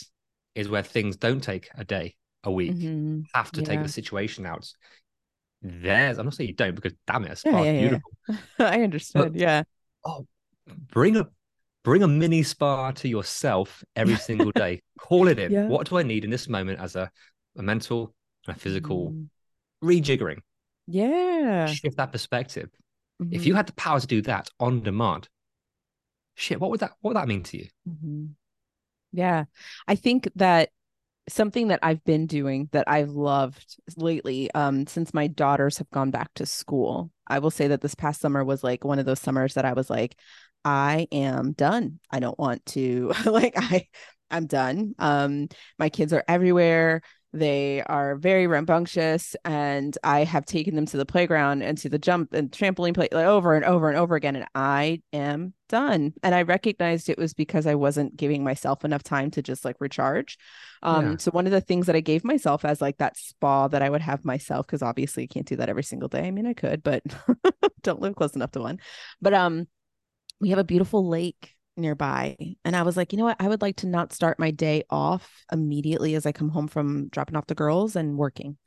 is 0.55 0.68
where 0.68 0.83
things 0.83 1.16
don't 1.16 1.42
take 1.42 1.68
a 1.77 1.85
day 1.85 2.16
a 2.42 2.51
week 2.51 2.73
Mhm. 2.73 3.25
have 3.35 3.53
to 3.53 3.62
take 3.62 3.83
the 3.83 3.88
situation 3.88 4.47
out. 4.47 4.73
There's 5.62 6.18
i'm 6.18 6.27
not 6.27 6.35
saying 6.35 6.49
you 6.49 6.57
don't 6.57 6.75
because 6.75 6.95
damn 7.07 7.25
it 7.25 7.29
Yeah, 7.29 7.37
spark's 7.37 7.66
yeah, 7.66 7.73
yeah. 7.73 7.79
beautiful. 7.81 8.11
I 8.59 8.83
understood 8.83 9.37
yeah. 9.37 9.62
oh 10.05 10.27
bring 10.92 11.16
a 11.16 11.29
bring 11.85 12.03
a 12.03 12.09
mini 12.09 12.42
spa 12.42 12.90
to 12.92 13.09
yourself 13.09 13.83
every 13.97 14.16
single 14.16 14.53
day 14.57 14.81
call 14.99 15.29
it 15.29 15.38
in 15.38 15.53
Yeah. 15.53 15.66
what 15.68 15.88
do 15.88 15.99
i 15.99 16.03
need 16.03 16.25
in 16.25 16.31
this 16.31 16.49
moment 16.49 16.81
as 16.81 16.97
a, 16.97 17.11
a 17.57 17.62
mental 17.62 18.14
and 18.47 18.57
a 18.57 18.59
physical 18.59 19.12
Mhm. 19.12 19.29
rejiggering 19.83 20.40
yeah 20.87 21.66
shift 21.66 21.97
that 21.97 22.12
perspective 22.12 22.68
if 23.31 23.47
you 23.47 23.53
Mhm. 23.53 23.57
had 23.57 23.66
the 23.66 23.73
power 23.75 24.01
to 24.01 24.07
do 24.07 24.23
that 24.23 24.49
on 24.61 24.83
demand 24.83 25.29
shit 26.35 26.61
what 26.61 26.71
would 26.71 26.81
that 26.81 26.92
what 27.01 27.11
would 27.11 27.16
that 27.16 27.29
mean 27.29 27.42
to 27.42 27.59
you 27.59 27.66
Mhm. 27.88 28.35
Yeah. 29.12 29.45
I 29.87 29.95
think 29.95 30.31
that 30.37 30.71
something 31.29 31.68
that 31.68 31.81
I've 31.83 32.03
been 32.05 32.27
doing 32.27 32.68
that 32.73 32.88
I've 32.88 33.11
loved 33.11 33.77
lately, 33.97 34.51
um, 34.53 34.87
since 34.87 35.12
my 35.14 35.27
daughters 35.27 35.79
have 35.79 35.90
gone 35.90 36.11
back 36.11 36.31
to 36.35 36.47
school, 36.47 37.11
I 37.27 37.38
will 37.38 37.51
say 37.51 37.68
that 37.68 37.81
this 37.83 37.95
past 37.95 38.21
summer 38.21 38.42
was 38.45 38.64
like 38.64 38.85
one 38.85 38.99
of 38.99 39.07
those 39.07 39.21
summers 39.21 39.55
that 39.55 39.64
I 39.66 39.75
was 39.75 39.90
like, 39.90 40.16
I 40.64 41.09
am 41.12 41.53
done. 41.53 41.98
I 42.11 42.20
don't 42.20 42.38
want 42.38 42.64
to 42.66 43.12
like 43.27 43.55
I 43.57 43.87
I'm 44.31 44.46
done. 44.46 44.94
Um, 44.98 45.48
my 45.79 45.88
kids 45.88 46.12
are 46.12 46.25
everywhere. 46.27 47.03
They 47.35 47.83
are 47.83 48.16
very 48.16 48.46
rambunctious, 48.46 49.35
and 49.44 49.96
I 50.05 50.25
have 50.25 50.44
taken 50.44 50.75
them 50.75 50.85
to 50.87 50.98
the 50.98 51.07
playground 51.07 51.62
and 51.62 51.79
to 51.79 51.88
the 51.88 51.98
jump 51.98 52.35
and 52.35 52.51
trampoline 52.51 52.92
play 52.94 53.09
like, 53.11 53.25
over 53.27 53.55
and 53.55 53.64
over 53.64 53.88
and 53.88 53.96
over 53.96 54.16
again. 54.16 54.37
And 54.37 54.46
I 54.55 55.01
am 55.14 55.55
done. 55.70 56.12
And 56.22 56.35
I 56.35 56.42
recognized 56.42 57.09
it 57.09 57.16
was 57.16 57.33
because 57.33 57.66
I 57.66 57.75
wasn't 57.75 58.16
giving 58.16 58.44
myself 58.44 58.85
enough 58.85 59.03
time 59.03 59.31
to 59.33 59.42
just 59.42 59.64
like 59.64 59.77
recharge. 59.81 60.37
Um, 60.83 61.12
Yeah. 61.12 61.16
so 61.18 61.31
one 61.31 61.46
of 61.46 61.53
the 61.53 61.62
things 61.62 61.87
that 61.87 61.96
I 61.96 62.01
gave 62.01 62.22
myself 62.22 62.66
as 62.66 62.83
like 62.83 62.98
that 62.98 63.16
spa 63.16 63.68
that 63.68 63.83
I 63.83 63.88
would 63.88 64.03
have 64.03 64.25
myself, 64.27 64.66
because 64.66 64.83
obviously 64.83 65.22
I 65.22 65.27
can't 65.27 65.46
do 65.46 65.57
that 65.57 65.70
every 65.70 65.85
single 65.85 66.09
day. 66.09 66.27
I 66.27 66.31
mean, 66.31 66.46
I 66.46 66.53
could, 66.55 66.83
but 66.83 67.03
don't 67.83 68.01
live 68.01 68.14
close 68.16 68.35
enough 68.35 68.51
to 68.53 68.61
one. 68.61 68.79
But 69.22 69.33
um, 69.35 69.68
we 70.42 70.50
have 70.50 70.59
a 70.59 70.64
beautiful 70.64 71.07
lake 71.09 71.55
nearby. 71.76 72.37
And 72.64 72.76
I 72.76 72.83
was 72.83 72.96
like, 72.96 73.12
you 73.12 73.18
know 73.18 73.24
what? 73.24 73.40
I 73.40 73.48
would 73.48 73.62
like 73.62 73.76
to 73.76 73.87
not 73.87 74.12
start 74.12 74.40
my 74.40 74.50
day 74.50 74.83
off 74.90 75.44
immediately 75.52 76.16
as 76.16 76.26
I 76.26 76.33
come 76.33 76.48
home 76.48 76.66
from 76.66 77.09
dropping 77.09 77.37
off 77.37 77.46
the 77.46 77.55
girls 77.55 77.94
and 77.94 78.18
working. 78.18 78.59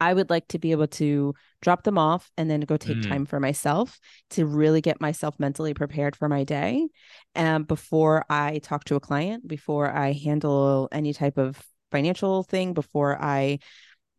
I 0.00 0.12
would 0.12 0.28
like 0.28 0.48
to 0.48 0.58
be 0.58 0.72
able 0.72 0.88
to 0.88 1.34
drop 1.62 1.84
them 1.84 1.98
off 1.98 2.30
and 2.36 2.50
then 2.50 2.60
go 2.62 2.76
take 2.76 2.96
Mm. 2.98 3.08
time 3.08 3.26
for 3.26 3.38
myself 3.38 4.00
to 4.30 4.44
really 4.44 4.80
get 4.80 5.00
myself 5.00 5.38
mentally 5.38 5.72
prepared 5.72 6.16
for 6.16 6.28
my 6.28 6.42
day. 6.42 6.88
And 7.34 7.66
before 7.66 8.24
I 8.28 8.58
talk 8.58 8.84
to 8.84 8.96
a 8.96 9.00
client, 9.00 9.46
before 9.46 9.88
I 9.88 10.12
handle 10.12 10.88
any 10.90 11.12
type 11.12 11.38
of 11.38 11.62
financial 11.92 12.42
thing, 12.42 12.74
before 12.74 13.22
I 13.22 13.60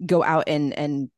go 0.06 0.24
out 0.24 0.46
and 0.48 0.74
and 0.74 1.12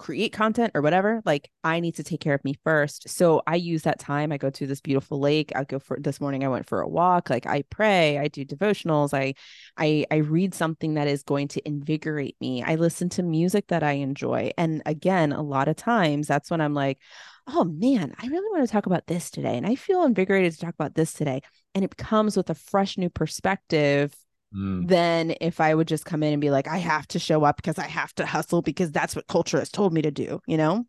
create 0.00 0.32
content 0.32 0.72
or 0.74 0.80
whatever 0.80 1.20
like 1.26 1.50
i 1.62 1.78
need 1.78 1.94
to 1.94 2.02
take 2.02 2.20
care 2.20 2.32
of 2.32 2.42
me 2.42 2.54
first. 2.64 3.06
So 3.06 3.42
i 3.46 3.54
use 3.54 3.82
that 3.82 3.98
time. 3.98 4.32
I 4.32 4.38
go 4.38 4.48
to 4.48 4.66
this 4.66 4.80
beautiful 4.80 5.20
lake. 5.20 5.52
I 5.54 5.64
go 5.64 5.78
for 5.78 5.98
this 6.00 6.22
morning 6.22 6.42
i 6.42 6.48
went 6.48 6.66
for 6.66 6.80
a 6.80 6.88
walk. 6.88 7.28
Like 7.28 7.44
i 7.44 7.64
pray 7.68 8.16
i 8.16 8.28
do 8.28 8.42
devotionals. 8.42 9.12
I 9.12 9.34
i 9.76 10.06
i 10.10 10.16
read 10.16 10.54
something 10.54 10.94
that 10.94 11.06
is 11.06 11.22
going 11.22 11.48
to 11.48 11.68
invigorate 11.68 12.34
me. 12.40 12.62
I 12.62 12.76
listen 12.76 13.10
to 13.10 13.22
music 13.22 13.66
that 13.66 13.82
i 13.82 13.92
enjoy. 13.92 14.52
And 14.56 14.80
again 14.86 15.32
a 15.32 15.42
lot 15.42 15.68
of 15.68 15.76
times 15.76 16.26
that's 16.26 16.50
when 16.50 16.62
i'm 16.62 16.74
like 16.74 16.98
oh 17.46 17.64
man 17.64 18.14
i 18.18 18.26
really 18.26 18.50
want 18.52 18.66
to 18.66 18.72
talk 18.72 18.86
about 18.86 19.06
this 19.06 19.30
today. 19.30 19.58
And 19.58 19.66
i 19.66 19.74
feel 19.74 20.04
invigorated 20.04 20.54
to 20.54 20.60
talk 20.60 20.74
about 20.74 20.94
this 20.94 21.12
today. 21.12 21.42
And 21.74 21.84
it 21.84 21.98
comes 21.98 22.38
with 22.38 22.48
a 22.48 22.54
fresh 22.54 22.96
new 22.96 23.10
perspective 23.10 24.14
Mm. 24.54 24.88
than 24.88 25.34
if 25.40 25.60
I 25.60 25.74
would 25.74 25.86
just 25.88 26.04
come 26.04 26.22
in 26.22 26.32
and 26.32 26.40
be 26.40 26.50
like, 26.50 26.66
I 26.66 26.78
have 26.78 27.06
to 27.08 27.18
show 27.18 27.44
up 27.44 27.56
because 27.56 27.78
I 27.78 27.86
have 27.86 28.12
to 28.16 28.26
hustle 28.26 28.62
because 28.62 28.90
that's 28.90 29.14
what 29.14 29.28
culture 29.28 29.58
has 29.58 29.70
told 29.70 29.92
me 29.92 30.02
to 30.02 30.10
do, 30.10 30.40
you 30.46 30.56
know? 30.56 30.86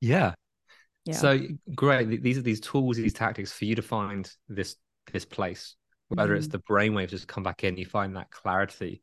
yeah 0.00 0.34
Yeah. 1.04 1.14
So 1.16 1.40
great. 1.74 2.22
These 2.22 2.38
are 2.38 2.42
these 2.42 2.60
tools, 2.60 2.96
these 2.98 3.14
tactics 3.14 3.52
for 3.52 3.64
you 3.64 3.74
to 3.76 3.82
find 3.82 4.30
this 4.48 4.76
this 5.12 5.24
place. 5.24 5.76
Whether 6.08 6.34
it's 6.34 6.48
Mhm. 6.48 6.52
the 6.52 6.58
brainwaves 6.60 7.10
just 7.10 7.28
come 7.28 7.42
back 7.42 7.64
in, 7.64 7.76
you 7.78 7.86
find 7.86 8.16
that 8.16 8.30
clarity. 8.30 9.02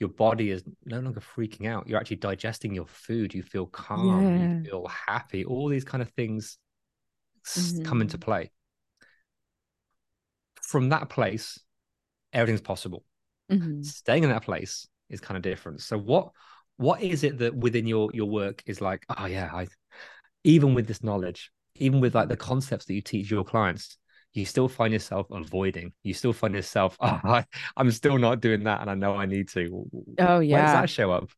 Your 0.00 0.10
body 0.10 0.50
is 0.50 0.64
no 0.84 1.00
longer 1.00 1.20
freaking 1.20 1.66
out. 1.68 1.88
You're 1.88 2.00
actually 2.00 2.16
digesting 2.18 2.74
your 2.74 2.86
food. 2.86 3.34
You 3.34 3.42
feel 3.42 3.66
calm. 3.66 4.36
Yeah. 4.36 4.60
You 4.64 4.70
feel 4.70 4.86
happy. 4.88 5.44
All 5.44 5.68
these 5.68 5.84
kind 5.84 6.02
of 6.02 6.10
things 6.10 6.58
s- 7.46 7.80
come 7.84 8.00
into 8.02 8.18
Mhm. 8.18 8.22
play. 8.22 8.50
From 10.62 10.88
that 10.88 11.08
place, 11.08 11.60
everything's 12.32 12.60
possible. 12.62 13.04
Mhm. 13.50 13.82
Staying 13.84 14.24
in 14.24 14.30
that 14.30 14.44
place 14.44 14.88
is 15.10 15.20
kind 15.20 15.36
of 15.36 15.42
different. 15.42 15.82
So 15.82 15.98
what 15.98 16.30
what 16.76 17.02
is 17.02 17.22
it 17.22 17.38
that 17.38 17.54
within 17.54 17.86
your 17.86 18.10
your 18.12 18.26
work 18.26 18.62
is 18.66 18.80
like, 18.80 19.04
oh 19.16 19.26
yeah, 19.26 19.50
I 19.52 19.68
even 20.44 20.74
with 20.74 20.86
this 20.86 21.02
knowledge, 21.02 21.50
even 21.76 22.00
with 22.00 22.14
like 22.14 22.28
the 22.28 22.36
concepts 22.36 22.86
that 22.86 22.94
you 22.94 23.02
teach 23.02 23.30
your 23.30 23.44
clients, 23.44 23.96
you 24.32 24.44
still 24.44 24.68
find 24.68 24.92
yourself 24.92 25.26
avoiding. 25.30 25.92
You 26.02 26.14
still 26.14 26.32
find 26.32 26.54
yourself, 26.54 26.96
oh, 27.00 27.20
I, 27.24 27.44
I'm 27.76 27.90
still 27.90 28.18
not 28.18 28.40
doing 28.40 28.64
that, 28.64 28.80
and 28.80 28.90
I 28.90 28.94
know 28.94 29.14
I 29.14 29.26
need 29.26 29.48
to. 29.50 29.86
Oh, 30.18 30.40
Where 30.48 30.62
does 30.62 30.72
yeah. 30.72 30.80
that 30.80 30.90
show 30.90 31.12
up? 31.12 31.30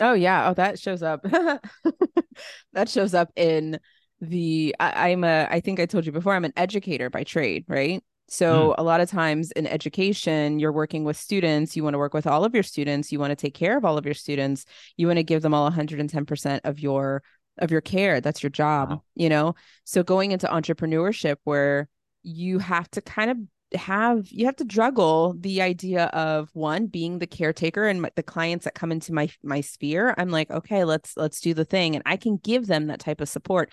Oh 0.00 0.14
yeah. 0.14 0.48
Oh, 0.50 0.54
that 0.54 0.78
shows 0.78 1.02
up. 1.02 1.22
that 2.72 2.88
shows 2.88 3.14
up 3.14 3.30
in 3.36 3.78
the 4.20 4.74
I, 4.80 5.10
I'm 5.10 5.24
a 5.24 5.46
I 5.50 5.60
think 5.60 5.80
I 5.80 5.86
told 5.86 6.06
you 6.06 6.12
before, 6.12 6.34
I'm 6.34 6.44
an 6.44 6.52
educator 6.56 7.10
by 7.10 7.24
trade, 7.24 7.64
right? 7.68 8.02
Hmm. 8.28 8.32
So 8.32 8.74
a 8.78 8.82
lot 8.82 9.00
of 9.00 9.10
times 9.10 9.50
in 9.52 9.66
education, 9.66 10.58
you're 10.58 10.72
working 10.72 11.04
with 11.04 11.16
students, 11.16 11.76
you 11.76 11.84
want 11.84 11.94
to 11.94 11.98
work 11.98 12.14
with 12.14 12.26
all 12.26 12.44
of 12.44 12.54
your 12.54 12.62
students, 12.62 13.12
you 13.12 13.18
want 13.18 13.30
to 13.30 13.36
take 13.36 13.54
care 13.54 13.76
of 13.76 13.84
all 13.84 13.98
of 13.98 14.04
your 14.04 14.14
students, 14.14 14.64
you 14.96 15.06
want 15.06 15.18
to 15.18 15.22
give 15.22 15.42
them 15.42 15.54
all 15.54 15.70
110% 15.70 16.60
of 16.64 16.80
your 16.80 17.22
of 17.58 17.70
your 17.70 17.80
care. 17.80 18.20
That's 18.20 18.42
your 18.42 18.50
job, 18.50 18.90
Wow. 18.90 19.02
you 19.14 19.28
know? 19.28 19.54
So 19.84 20.02
going 20.02 20.32
into 20.32 20.48
entrepreneurship 20.48 21.36
where 21.44 21.88
you 22.24 22.58
have 22.58 22.90
to 22.92 23.00
kind 23.00 23.30
of 23.30 23.36
have 23.78 24.28
you 24.30 24.46
have 24.46 24.56
to 24.56 24.64
juggle 24.64 25.34
the 25.38 25.60
idea 25.62 26.04
of 26.06 26.48
one 26.52 26.86
being 26.86 27.18
the 27.18 27.26
caretaker 27.26 27.86
and 27.86 28.08
the 28.14 28.22
clients 28.22 28.64
that 28.64 28.74
come 28.74 28.92
into 28.92 29.12
my 29.12 29.28
my 29.42 29.60
sphere 29.60 30.14
i'm 30.16 30.30
like 30.30 30.48
okay 30.50 30.84
let's 30.84 31.16
let's 31.16 31.40
do 31.40 31.54
the 31.54 31.64
thing 31.64 31.96
and 31.96 32.02
i 32.06 32.16
can 32.16 32.36
give 32.36 32.68
them 32.68 32.86
that 32.86 33.00
type 33.00 33.20
of 33.20 33.28
support 33.28 33.72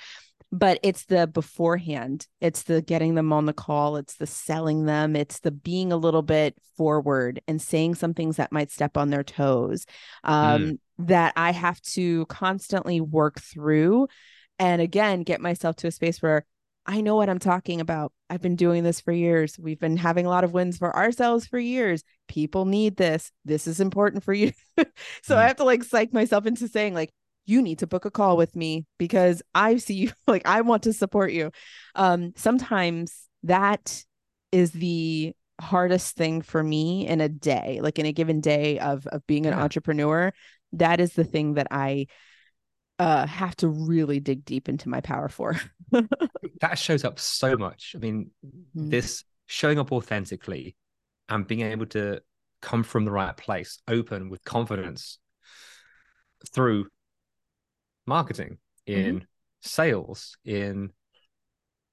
but 0.52 0.80
it's 0.84 1.06
the 1.06 1.28
beforehand. 1.28 2.28
It's 2.42 2.64
the 2.64 2.82
getting 2.82 3.16
them 3.16 3.32
on 3.32 3.46
the 3.46 3.54
call. 3.54 3.96
It's 3.96 4.16
the 4.16 4.28
selling 4.28 4.86
them. 4.86 5.16
It's 5.16 5.40
the 5.40 5.52
being 5.52 5.94
a 5.94 5.98
little 5.98 6.22
bit 6.22 6.58
forward 6.82 7.42
and 7.48 7.62
saying 7.62 7.94
some 7.94 8.14
things 8.14 8.38
that 8.38 8.52
might 8.52 8.72
step 8.72 8.98
on 8.98 9.12
their 9.12 9.24
toes 9.24 9.86
um, 10.24 10.62
mm. 10.62 10.80
that 10.98 11.32
i 11.36 11.52
have 11.52 11.80
to 11.82 12.26
constantly 12.26 13.00
work 13.00 13.40
through 13.40 14.08
and 14.58 14.82
again 14.82 15.22
get 15.22 15.40
myself 15.40 15.76
to 15.76 15.86
a 15.86 15.92
space 15.92 16.24
where 16.24 16.44
i 16.88 17.02
know 17.02 17.16
what 17.16 17.30
i'm 17.30 17.38
talking 17.38 17.82
about. 17.82 18.12
I've 18.32 18.42
been 18.42 18.56
doing 18.56 18.84
this 18.84 19.02
for 19.02 19.12
years. 19.12 19.60
We've 19.60 19.80
been 19.80 19.98
having 19.98 20.26
a 20.26 20.30
lot 20.30 20.46
of 20.46 20.54
wins 20.54 20.78
for 20.78 20.96
ourselves 20.96 21.46
for 21.46 21.60
years. 21.60 22.02
People 22.30 22.64
need 22.64 22.96
this. 22.96 23.30
This 23.44 23.68
is 23.68 23.82
important 23.82 24.24
for 24.24 24.34
you. 24.34 24.54
So 25.22 25.36
mm. 25.36 25.38
i 25.38 25.48
have 25.48 25.58
to 25.58 25.64
like 25.64 25.84
psych 25.84 26.14
myself 26.14 26.48
into 26.48 26.68
saying 26.68 26.96
like 26.96 27.12
you 27.46 27.62
need 27.62 27.80
to 27.80 27.88
book 27.88 28.06
a 28.06 28.12
call 28.12 28.38
with 28.38 28.56
me 28.56 28.86
because 28.98 29.42
I 29.54 29.78
see 29.78 29.96
you 29.96 30.12
like 30.28 30.48
I 30.48 30.62
want 30.62 30.84
to 30.84 30.94
support 30.94 31.32
you. 31.32 31.52
Um, 31.96 32.34
sometimes 32.36 33.28
that 33.44 34.04
is 34.52 34.72
the 34.72 35.34
hardest 35.60 36.16
thing 36.16 36.42
for 36.42 36.64
me 36.64 37.08
in 37.08 37.22
a 37.22 37.30
day, 37.30 37.80
like 37.82 38.00
in 38.00 38.06
a 38.06 38.14
given 38.14 38.42
day 38.42 38.80
of 38.80 39.08
of 39.08 39.26
being 39.28 39.46
an 39.46 39.54
yeah. 39.54 39.62
entrepreneur. 39.62 40.32
That 40.74 41.00
is 41.00 41.14
the 41.14 41.24
thing 41.24 41.56
that 41.56 41.68
I 41.70 42.08
uh, 43.00 43.26
have 43.26 43.56
to 43.58 43.68
really 43.68 44.20
dig 44.20 44.46
deep 44.46 44.70
into 44.70 44.88
my 44.88 45.02
power 45.02 45.28
for. 45.28 45.60
that 46.62 46.78
shows 46.78 47.04
up 47.04 47.20
so 47.20 47.58
much. 47.58 47.94
I 47.96 48.00
mean, 48.00 48.32
mm-hmm. 48.46 48.90
this 48.90 49.24
showing 49.48 49.80
up 49.80 49.92
authentically 49.92 50.76
and 51.28 51.48
being 51.48 51.62
able 51.62 51.88
to 51.88 52.22
come 52.62 52.84
from 52.84 53.06
the 53.06 53.12
right 53.12 53.36
place, 53.36 53.80
open 53.88 54.30
with 54.30 54.44
confidence 54.44 55.18
through 56.54 56.88
marketing, 58.12 58.58
in 58.86 59.16
mm-hmm. 59.16 59.26
sales, 59.62 60.36
in 60.44 60.92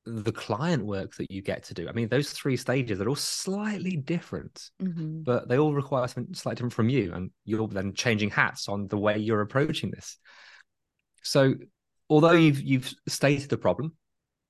the 0.05 0.33
client 0.33 0.85
work 0.85 1.15
that 1.17 1.31
you 1.31 1.43
get 1.43 1.65
to 1.65 1.75
do. 1.75 1.89
I 1.89 1.93
mean, 1.93 2.09
those 2.09 2.31
three 2.31 2.57
stages 2.57 3.01
are 3.01 3.09
all 3.09 3.15
slightly 3.15 3.97
different, 3.97 4.71
mm-hmm. 4.83 5.23
but 5.23 5.49
they 5.49 5.59
all 5.59 5.75
require 5.75 6.09
something 6.09 6.35
slightly 6.35 6.57
different 6.57 6.73
from 6.73 6.89
you. 6.89 7.13
And 7.13 7.31
you're 7.45 7.69
then 7.69 7.93
changing 7.95 8.31
hats 8.31 8.69
on 8.69 8.89
the 8.89 8.97
way 8.97 9.19
you're 9.19 9.43
approaching 9.43 9.91
this. 9.91 10.19
So 11.23 11.55
although 12.09 12.33
you've 12.33 12.61
you've 12.61 12.93
stated 13.07 13.51
the 13.51 13.59
problem, 13.59 13.97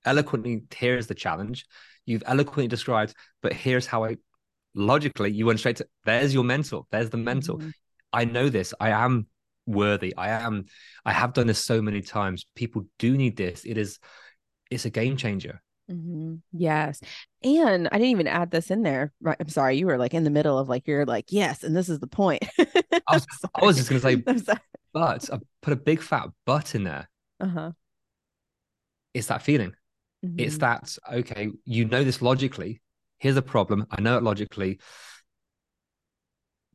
eloquently 0.05 0.63
here's 0.75 1.09
the 1.09 1.15
challenge, 1.15 1.67
you've 2.07 2.23
eloquently 2.27 2.69
described, 2.69 3.15
but 3.43 3.53
here's 3.53 3.87
how 3.87 4.05
I 4.05 4.17
logically 4.75 5.33
you 5.33 5.47
went 5.47 5.59
straight 5.59 5.77
to 5.77 5.87
there's 6.05 6.33
your 6.33 6.45
mental, 6.45 6.87
there's 6.91 7.11
the 7.11 7.17
mental. 7.17 7.59
Mm-hmm. 7.59 7.71
I 8.13 8.25
know 8.25 8.49
this. 8.49 8.73
I 8.81 8.91
am 8.91 9.27
worthy. 9.69 10.17
I 10.17 10.31
am. 10.31 10.65
I 11.05 11.13
have 11.13 11.35
done 11.35 11.47
this 11.47 11.65
so 11.65 11.81
many 11.83 12.01
times. 12.01 12.47
People 12.55 12.87
do 12.99 13.17
need 13.17 13.37
this. 13.37 13.65
It 13.65 13.79
is. 13.79 13.99
It's 14.71 14.85
a 14.85 14.91
game 14.91 15.17
changer. 15.17 15.63
Mm-hmm. 15.91 16.37
Yes. 16.53 17.01
And 17.43 17.89
I 17.91 17.97
didn't 17.97 18.11
even 18.11 18.27
add 18.27 18.51
this 18.51 18.71
in 18.71 18.83
there. 18.83 19.13
Right. 19.21 19.37
I'm 19.41 19.49
sorry. 19.49 19.79
You 19.79 19.87
were 19.87 19.97
like 19.97 20.15
in 20.15 20.25
the 20.25 20.31
middle 20.31 20.59
of 20.59 20.69
like, 20.69 20.87
you're 20.87 21.07
like, 21.07 21.27
yes. 21.31 21.63
And 21.65 21.75
this 21.75 21.89
is 21.89 21.99
the 21.99 22.07
point. 22.07 22.45
I, 22.59 23.15
was, 23.15 23.27
I 23.55 23.65
was 23.65 23.77
just 23.77 23.89
going 23.89 24.01
to 24.01 24.39
say, 24.39 24.55
but 24.93 25.33
I 25.33 25.39
put 25.63 25.73
a 25.73 25.77
big 25.77 26.03
fat 26.03 26.29
butt 26.45 26.75
in 26.75 26.85
there. 26.85 27.09
Uh 27.41 27.49
huh. 27.49 27.73
It's 29.15 29.29
that 29.29 29.43
feeling. 29.43 29.73
Mm-hmm. 30.25 30.39
It's 30.41 30.59
that, 30.59 30.97
okay, 31.11 31.49
you 31.65 31.87
know 31.87 32.05
this 32.05 32.21
logically. 32.21 32.83
Here's 33.19 33.37
a 33.37 33.43
problem. 33.43 33.87
I 33.91 34.01
know 34.01 34.19
it 34.19 34.23
logically, 34.23 34.81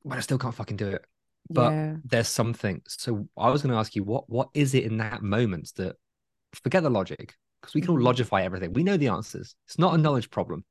but 0.04 0.18
I 0.18 0.22
still 0.22 0.40
can't 0.40 0.56
fucking 0.56 0.78
do 0.78 0.88
it 0.88 1.06
but 1.50 1.72
yeah. 1.72 1.96
there's 2.06 2.28
something 2.28 2.82
so 2.88 3.28
i 3.38 3.50
was 3.50 3.62
going 3.62 3.72
to 3.72 3.78
ask 3.78 3.96
you 3.96 4.04
what 4.04 4.30
what 4.30 4.50
is 4.54 4.74
it 4.74 4.86
in 4.86 4.98
that 4.98 5.22
moment 5.22 5.72
that 5.76 5.96
forget 6.54 6.84
the 6.84 6.90
logic 6.90 7.36
because 7.64 7.74
we 7.74 7.82
can 7.82 7.92
all 7.92 7.98
mm-hmm. 7.98 8.08
logify 8.08 8.44
everything. 8.44 8.74
We 8.74 8.84
know 8.84 8.98
the 8.98 9.08
answers. 9.08 9.56
It's 9.68 9.80
not 9.80 9.96
a 9.96 9.98
knowledge 9.98 10.30
problem. 10.30 10.66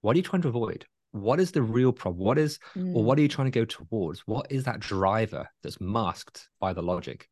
What 0.00 0.14
are 0.14 0.16
you 0.16 0.22
trying 0.22 0.42
to 0.42 0.48
avoid? 0.48 0.86
What 1.12 1.40
is 1.40 1.52
the 1.52 1.62
real 1.62 1.92
problem? 1.92 2.24
What 2.24 2.38
is 2.38 2.58
mm. 2.74 2.94
or 2.94 3.04
what 3.04 3.18
are 3.18 3.22
you 3.22 3.28
trying 3.28 3.50
to 3.50 3.58
go 3.58 3.64
towards? 3.66 4.20
What 4.20 4.46
is 4.50 4.64
that 4.64 4.80
driver 4.80 5.48
that's 5.62 5.80
masked 5.80 6.48
by 6.58 6.72
the 6.72 6.82
logic? 6.82 7.28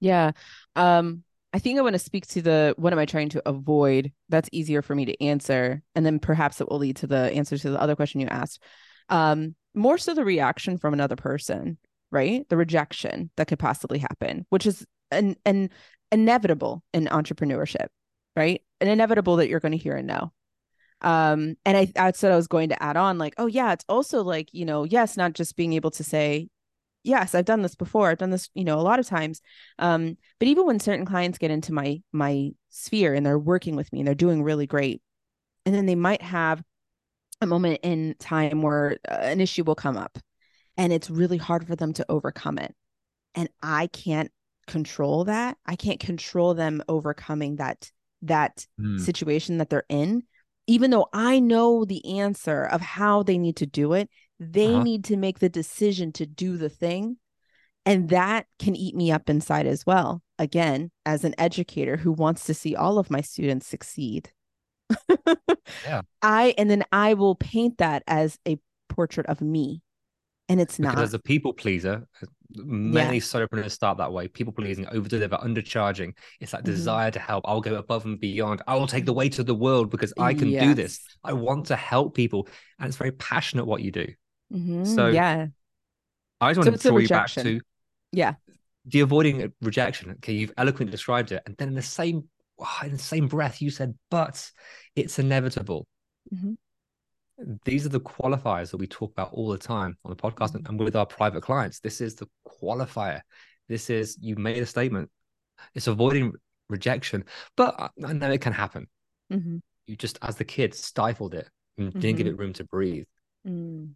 Yeah 0.00 0.32
um 0.76 1.22
i 1.52 1.58
think 1.58 1.78
i 1.78 1.82
want 1.82 1.94
to 1.94 1.98
speak 2.00 2.26
to 2.26 2.42
the 2.42 2.74
what 2.76 2.92
am 2.92 2.98
i 2.98 3.06
trying 3.06 3.28
to 3.30 3.48
avoid? 3.48 4.12
That's 4.28 4.48
easier 4.52 4.82
for 4.82 4.94
me 4.94 5.06
to 5.06 5.24
answer 5.24 5.82
and 5.94 6.04
then 6.04 6.18
perhaps 6.18 6.60
it 6.60 6.68
will 6.68 6.78
lead 6.78 6.96
to 6.96 7.06
the 7.06 7.32
answer 7.32 7.56
to 7.56 7.70
the 7.70 7.80
other 7.80 7.96
question 7.96 8.20
you 8.20 8.26
asked 8.26 8.62
um 9.08 9.54
more 9.74 9.98
so 9.98 10.14
the 10.14 10.24
reaction 10.24 10.78
from 10.78 10.94
another 10.94 11.16
person, 11.16 11.78
right? 12.10 12.48
The 12.48 12.56
rejection 12.56 13.30
that 13.36 13.48
could 13.48 13.58
possibly 13.58 13.98
happen, 13.98 14.46
which 14.50 14.66
is 14.66 14.86
an, 15.10 15.36
an 15.44 15.70
inevitable 16.12 16.82
in 16.92 17.06
entrepreneurship, 17.06 17.88
right? 18.36 18.62
An 18.80 18.88
inevitable 18.88 19.36
that 19.36 19.48
you're 19.48 19.60
going 19.60 19.72
to 19.72 19.78
hear 19.78 19.96
and 19.96 20.06
know. 20.06 20.32
Um, 21.00 21.56
and 21.64 21.76
I, 21.76 21.92
I 21.96 22.12
said 22.12 22.32
I 22.32 22.36
was 22.36 22.46
going 22.46 22.68
to 22.68 22.82
add 22.82 22.96
on, 22.96 23.18
like, 23.18 23.34
oh 23.36 23.46
yeah, 23.46 23.72
it's 23.72 23.84
also 23.88 24.22
like, 24.22 24.48
you 24.52 24.64
know, 24.64 24.84
yes, 24.84 25.16
not 25.16 25.32
just 25.32 25.56
being 25.56 25.72
able 25.72 25.90
to 25.90 26.04
say, 26.04 26.48
yes, 27.02 27.34
I've 27.34 27.44
done 27.44 27.62
this 27.62 27.74
before. 27.74 28.08
I've 28.08 28.18
done 28.18 28.30
this, 28.30 28.48
you 28.54 28.64
know, 28.64 28.78
a 28.78 28.82
lot 28.82 29.00
of 29.00 29.06
times. 29.06 29.42
Um, 29.78 30.16
but 30.38 30.48
even 30.48 30.66
when 30.66 30.80
certain 30.80 31.04
clients 31.04 31.38
get 31.38 31.50
into 31.50 31.72
my 31.72 32.00
my 32.12 32.50
sphere 32.70 33.12
and 33.12 33.26
they're 33.26 33.38
working 33.38 33.76
with 33.76 33.92
me 33.92 34.00
and 34.00 34.08
they're 34.08 34.14
doing 34.14 34.42
really 34.42 34.66
great, 34.66 35.02
and 35.66 35.74
then 35.74 35.86
they 35.86 35.96
might 35.96 36.22
have 36.22 36.62
a 37.44 37.46
moment 37.46 37.80
in 37.82 38.16
time 38.18 38.62
where 38.62 38.98
uh, 39.08 39.14
an 39.14 39.40
issue 39.40 39.62
will 39.64 39.76
come 39.76 39.96
up 39.96 40.18
and 40.76 40.92
it's 40.92 41.10
really 41.10 41.36
hard 41.36 41.66
for 41.66 41.76
them 41.76 41.92
to 41.94 42.06
overcome 42.08 42.58
it. 42.58 42.74
And 43.34 43.48
I 43.62 43.86
can't 43.88 44.30
control 44.66 45.24
that. 45.24 45.56
I 45.66 45.76
can't 45.76 46.00
control 46.00 46.54
them 46.54 46.82
overcoming 46.88 47.56
that 47.56 47.90
that 48.22 48.66
mm. 48.80 48.98
situation 48.98 49.58
that 49.58 49.70
they're 49.70 49.84
in. 49.88 50.22
Even 50.66 50.90
though 50.90 51.08
I 51.12 51.40
know 51.40 51.84
the 51.84 52.18
answer 52.18 52.64
of 52.64 52.80
how 52.80 53.22
they 53.22 53.36
need 53.36 53.56
to 53.56 53.66
do 53.66 53.92
it, 53.92 54.08
they 54.40 54.72
uh-huh. 54.72 54.82
need 54.82 55.04
to 55.04 55.16
make 55.16 55.38
the 55.38 55.50
decision 55.50 56.10
to 56.12 56.26
do 56.26 56.56
the 56.56 56.70
thing. 56.70 57.18
And 57.84 58.08
that 58.08 58.46
can 58.58 58.74
eat 58.74 58.96
me 58.96 59.12
up 59.12 59.28
inside 59.28 59.66
as 59.66 59.84
well. 59.84 60.22
Again, 60.38 60.90
as 61.04 61.22
an 61.22 61.34
educator 61.36 61.98
who 61.98 62.12
wants 62.12 62.46
to 62.46 62.54
see 62.54 62.74
all 62.74 62.98
of 62.98 63.10
my 63.10 63.20
students 63.20 63.66
succeed 63.66 64.30
yeah. 65.84 66.02
I 66.22 66.54
and 66.58 66.70
then 66.70 66.84
I 66.92 67.14
will 67.14 67.34
paint 67.34 67.78
that 67.78 68.02
as 68.06 68.38
a 68.46 68.58
portrait 68.88 69.26
of 69.26 69.40
me. 69.40 69.82
And 70.48 70.60
it's 70.60 70.76
because 70.76 70.94
not 70.94 71.02
as 71.02 71.14
a 71.14 71.18
people 71.18 71.54
pleaser, 71.54 72.06
many 72.54 73.16
yeah. 73.16 73.22
solopreneurs 73.22 73.70
start 73.70 73.96
that 73.98 74.12
way. 74.12 74.28
People 74.28 74.52
pleasing, 74.52 74.86
over 74.88 75.08
deliver, 75.08 75.36
undercharging. 75.36 76.14
It's 76.38 76.52
that 76.52 76.64
mm-hmm. 76.64 76.72
desire 76.72 77.10
to 77.10 77.18
help. 77.18 77.44
I'll 77.46 77.62
go 77.62 77.76
above 77.76 78.04
and 78.04 78.20
beyond. 78.20 78.60
I 78.66 78.74
will 78.74 78.86
take 78.86 79.06
the 79.06 79.14
weight 79.14 79.38
of 79.38 79.46
the 79.46 79.54
world 79.54 79.90
because 79.90 80.12
I 80.18 80.34
can 80.34 80.48
yes. 80.48 80.62
do 80.62 80.74
this. 80.74 81.00
I 81.22 81.32
want 81.32 81.66
to 81.66 81.76
help 81.76 82.14
people. 82.14 82.46
And 82.78 82.88
it's 82.88 82.96
very 82.98 83.12
passionate 83.12 83.64
what 83.64 83.80
you 83.80 83.90
do. 83.90 84.06
Mm-hmm. 84.52 84.84
So 84.84 85.08
yeah. 85.08 85.46
I 86.40 86.52
just 86.52 86.66
want 86.66 86.80
so 86.80 86.88
to 86.88 86.88
draw 86.90 86.98
you 86.98 87.08
back 87.08 87.30
to 87.30 87.60
yeah. 88.12 88.34
The 88.86 89.00
avoiding 89.00 89.50
rejection. 89.62 90.10
Okay, 90.12 90.34
you've 90.34 90.52
eloquently 90.58 90.90
described 90.90 91.32
it. 91.32 91.42
And 91.46 91.56
then 91.56 91.68
in 91.68 91.74
the 91.74 91.82
same 91.82 92.28
in 92.84 92.92
the 92.92 92.98
same 92.98 93.28
breath, 93.28 93.60
you 93.60 93.70
said, 93.70 93.94
but 94.10 94.50
it's 94.94 95.18
inevitable. 95.18 95.86
Mm-hmm. 96.34 96.52
These 97.64 97.84
are 97.84 97.90
the 97.90 98.00
qualifiers 98.00 98.70
that 98.70 98.76
we 98.76 98.86
talk 98.86 99.10
about 99.12 99.32
all 99.32 99.48
the 99.48 99.58
time 99.58 99.96
on 100.04 100.10
the 100.10 100.16
podcast 100.16 100.52
mm-hmm. 100.52 100.66
and 100.66 100.78
with 100.78 100.94
our 100.94 101.06
private 101.06 101.42
clients. 101.42 101.80
This 101.80 102.00
is 102.00 102.14
the 102.14 102.28
qualifier. 102.46 103.20
This 103.68 103.90
is, 103.90 104.16
you 104.20 104.36
made 104.36 104.62
a 104.62 104.66
statement. 104.66 105.10
It's 105.74 105.86
avoiding 105.86 106.32
rejection, 106.68 107.24
but 107.56 107.92
I 108.04 108.12
know 108.12 108.30
it 108.30 108.40
can 108.40 108.52
happen. 108.52 108.86
Mm-hmm. 109.32 109.56
You 109.86 109.96
just, 109.96 110.18
as 110.22 110.36
the 110.36 110.44
kid, 110.44 110.74
stifled 110.74 111.34
it 111.34 111.48
and 111.76 111.92
didn't 111.92 112.16
give 112.16 112.26
it 112.26 112.30
mm-hmm. 112.30 112.40
room 112.40 112.52
to 112.54 112.64
breathe. 112.64 113.04
Mm. 113.46 113.90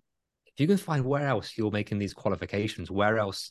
If 0.47 0.61
you 0.61 0.67
can 0.67 0.77
find 0.77 1.05
where 1.05 1.27
else 1.27 1.57
you're 1.57 1.71
making 1.71 1.99
these 1.99 2.13
qualifications, 2.13 2.91
where 2.91 3.19
else 3.19 3.51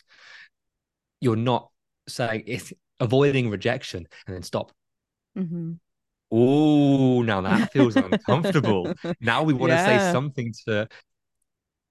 you're 1.21 1.35
not 1.35 1.69
saying 2.07 2.43
it's 2.45 2.73
avoiding 2.99 3.49
rejection 3.49 4.05
and 4.27 4.35
then 4.35 4.43
stop 4.43 4.71
Mm-hmm. 5.37 5.73
Oh, 6.31 7.21
now 7.21 7.41
that 7.41 7.71
feels 7.73 7.95
uncomfortable. 7.95 8.93
Now 9.21 9.43
we 9.43 9.53
want 9.53 9.71
yeah. 9.71 9.85
to 9.85 9.99
say 9.99 10.11
something 10.11 10.53
to. 10.67 10.87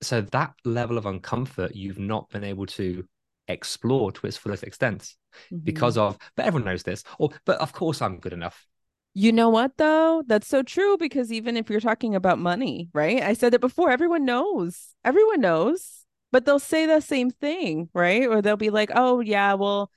So 0.02 0.20
that 0.20 0.52
level 0.64 0.98
of 0.98 1.04
uncomfort 1.04 1.74
you've 1.74 1.98
not 1.98 2.28
been 2.28 2.44
able 2.44 2.66
to 2.66 3.04
explore 3.48 4.12
to 4.12 4.26
its 4.26 4.36
fullest 4.36 4.62
extent 4.62 5.14
mm-hmm. 5.52 5.64
because 5.64 5.96
of. 5.96 6.18
But 6.36 6.46
everyone 6.46 6.66
knows 6.66 6.82
this. 6.82 7.02
Or, 7.18 7.30
but 7.44 7.58
of 7.60 7.72
course 7.72 8.02
I'm 8.02 8.18
good 8.18 8.32
enough. 8.32 8.66
You 9.14 9.32
know 9.32 9.48
what 9.48 9.78
though? 9.78 10.22
That's 10.26 10.46
so 10.46 10.62
true 10.62 10.98
because 10.98 11.32
even 11.32 11.56
if 11.56 11.70
you're 11.70 11.80
talking 11.80 12.14
about 12.14 12.38
money, 12.38 12.90
right? 12.92 13.22
I 13.22 13.32
said 13.32 13.54
it 13.54 13.62
before. 13.62 13.90
Everyone 13.90 14.26
knows. 14.26 14.94
Everyone 15.06 15.40
knows, 15.40 16.04
but 16.32 16.44
they'll 16.44 16.58
say 16.58 16.84
the 16.84 17.00
same 17.00 17.30
thing, 17.30 17.88
right? 17.94 18.26
Or 18.26 18.42
they'll 18.42 18.58
be 18.58 18.70
like, 18.70 18.90
"Oh 18.94 19.20
yeah, 19.20 19.54
well." 19.54 19.90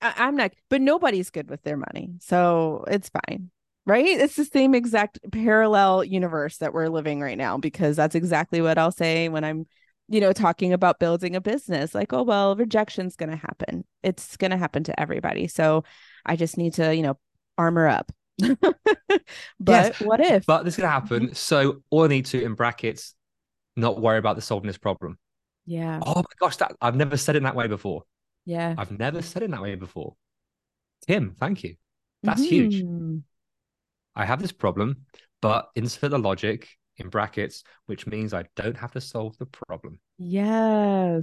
I- 0.00 0.28
am 0.28 0.36
not, 0.36 0.52
but 0.68 0.80
nobody's 0.80 1.30
good 1.30 1.48
with 1.50 1.62
their 1.62 1.76
money, 1.76 2.14
so 2.20 2.84
it's 2.88 3.10
fine. 3.10 3.50
right? 3.86 4.04
It's 4.06 4.36
the 4.36 4.44
same 4.44 4.74
exact 4.74 5.18
parallel 5.32 6.04
universe 6.04 6.58
that 6.58 6.72
we're 6.74 6.88
living 6.88 7.20
right 7.20 7.38
now 7.38 7.56
because 7.58 7.96
that's 7.96 8.14
exactly 8.14 8.60
what 8.60 8.78
I'll 8.78 8.90
say 8.92 9.28
when 9.28 9.44
I'm, 9.44 9.66
you 10.08 10.20
know, 10.20 10.32
talking 10.32 10.72
about 10.72 10.98
building 10.98 11.36
a 11.36 11.40
business. 11.40 11.94
Like, 11.94 12.12
oh, 12.12 12.22
well, 12.24 12.56
rejection's 12.56 13.16
going 13.16 13.30
to 13.30 13.36
happen. 13.36 13.84
It's 14.02 14.36
going 14.36 14.50
to 14.50 14.56
happen 14.56 14.84
to 14.84 15.00
everybody. 15.00 15.46
So 15.48 15.84
I 16.24 16.36
just 16.36 16.56
need 16.58 16.74
to, 16.74 16.94
you 16.94 17.02
know, 17.02 17.18
armor 17.58 17.86
up. 17.88 18.12
but 19.60 19.94
Yes, 19.96 20.00
what 20.00 20.20
if? 20.20 20.44
But 20.46 20.64
this 20.64 20.74
is 20.74 20.78
going 20.78 20.88
to 20.88 20.92
happen. 20.92 21.22
Mm-hmm. 21.26 21.34
So 21.34 21.82
all 21.90 22.04
I 22.04 22.08
need 22.08 22.26
to, 22.26 22.42
in 22.42 22.54
brackets, 22.54 23.14
not 23.76 24.00
worry 24.00 24.18
about 24.18 24.36
the 24.36 24.42
solving 24.42 24.66
this 24.66 24.78
problem. 24.78 25.18
yeah. 25.64 26.00
Oh 26.04 26.16
my 26.16 26.24
gosh, 26.40 26.56
that 26.56 26.72
I've 26.80 26.96
never 26.96 27.16
said 27.16 27.36
it 27.36 27.38
in 27.38 27.44
that 27.44 27.54
way 27.56 27.66
before. 27.68 28.02
Yeah. 28.46 28.74
I've 28.78 28.98
never 28.98 29.20
said 29.20 29.42
it 29.42 29.50
that 29.50 29.60
way 29.60 29.74
before. 29.74 30.16
Kim, 31.06 31.34
thank 31.38 31.62
you. 31.64 31.76
That's 32.22 32.44
huge. 32.44 32.82
Mhm. 32.82 33.22
I 34.14 34.24
have 34.24 34.40
this 34.40 34.52
problem, 34.52 35.04
but 35.42 35.68
insert 35.74 36.10
the 36.12 36.18
logic 36.18 36.68
in 36.96 37.10
brackets, 37.10 37.62
which 37.84 38.06
means 38.06 38.32
I 38.32 38.46
don't 38.56 38.76
have 38.76 38.92
to 38.92 39.00
solve 39.00 39.36
the 39.36 39.46
problem. 39.46 40.00
Yes. 40.16 41.22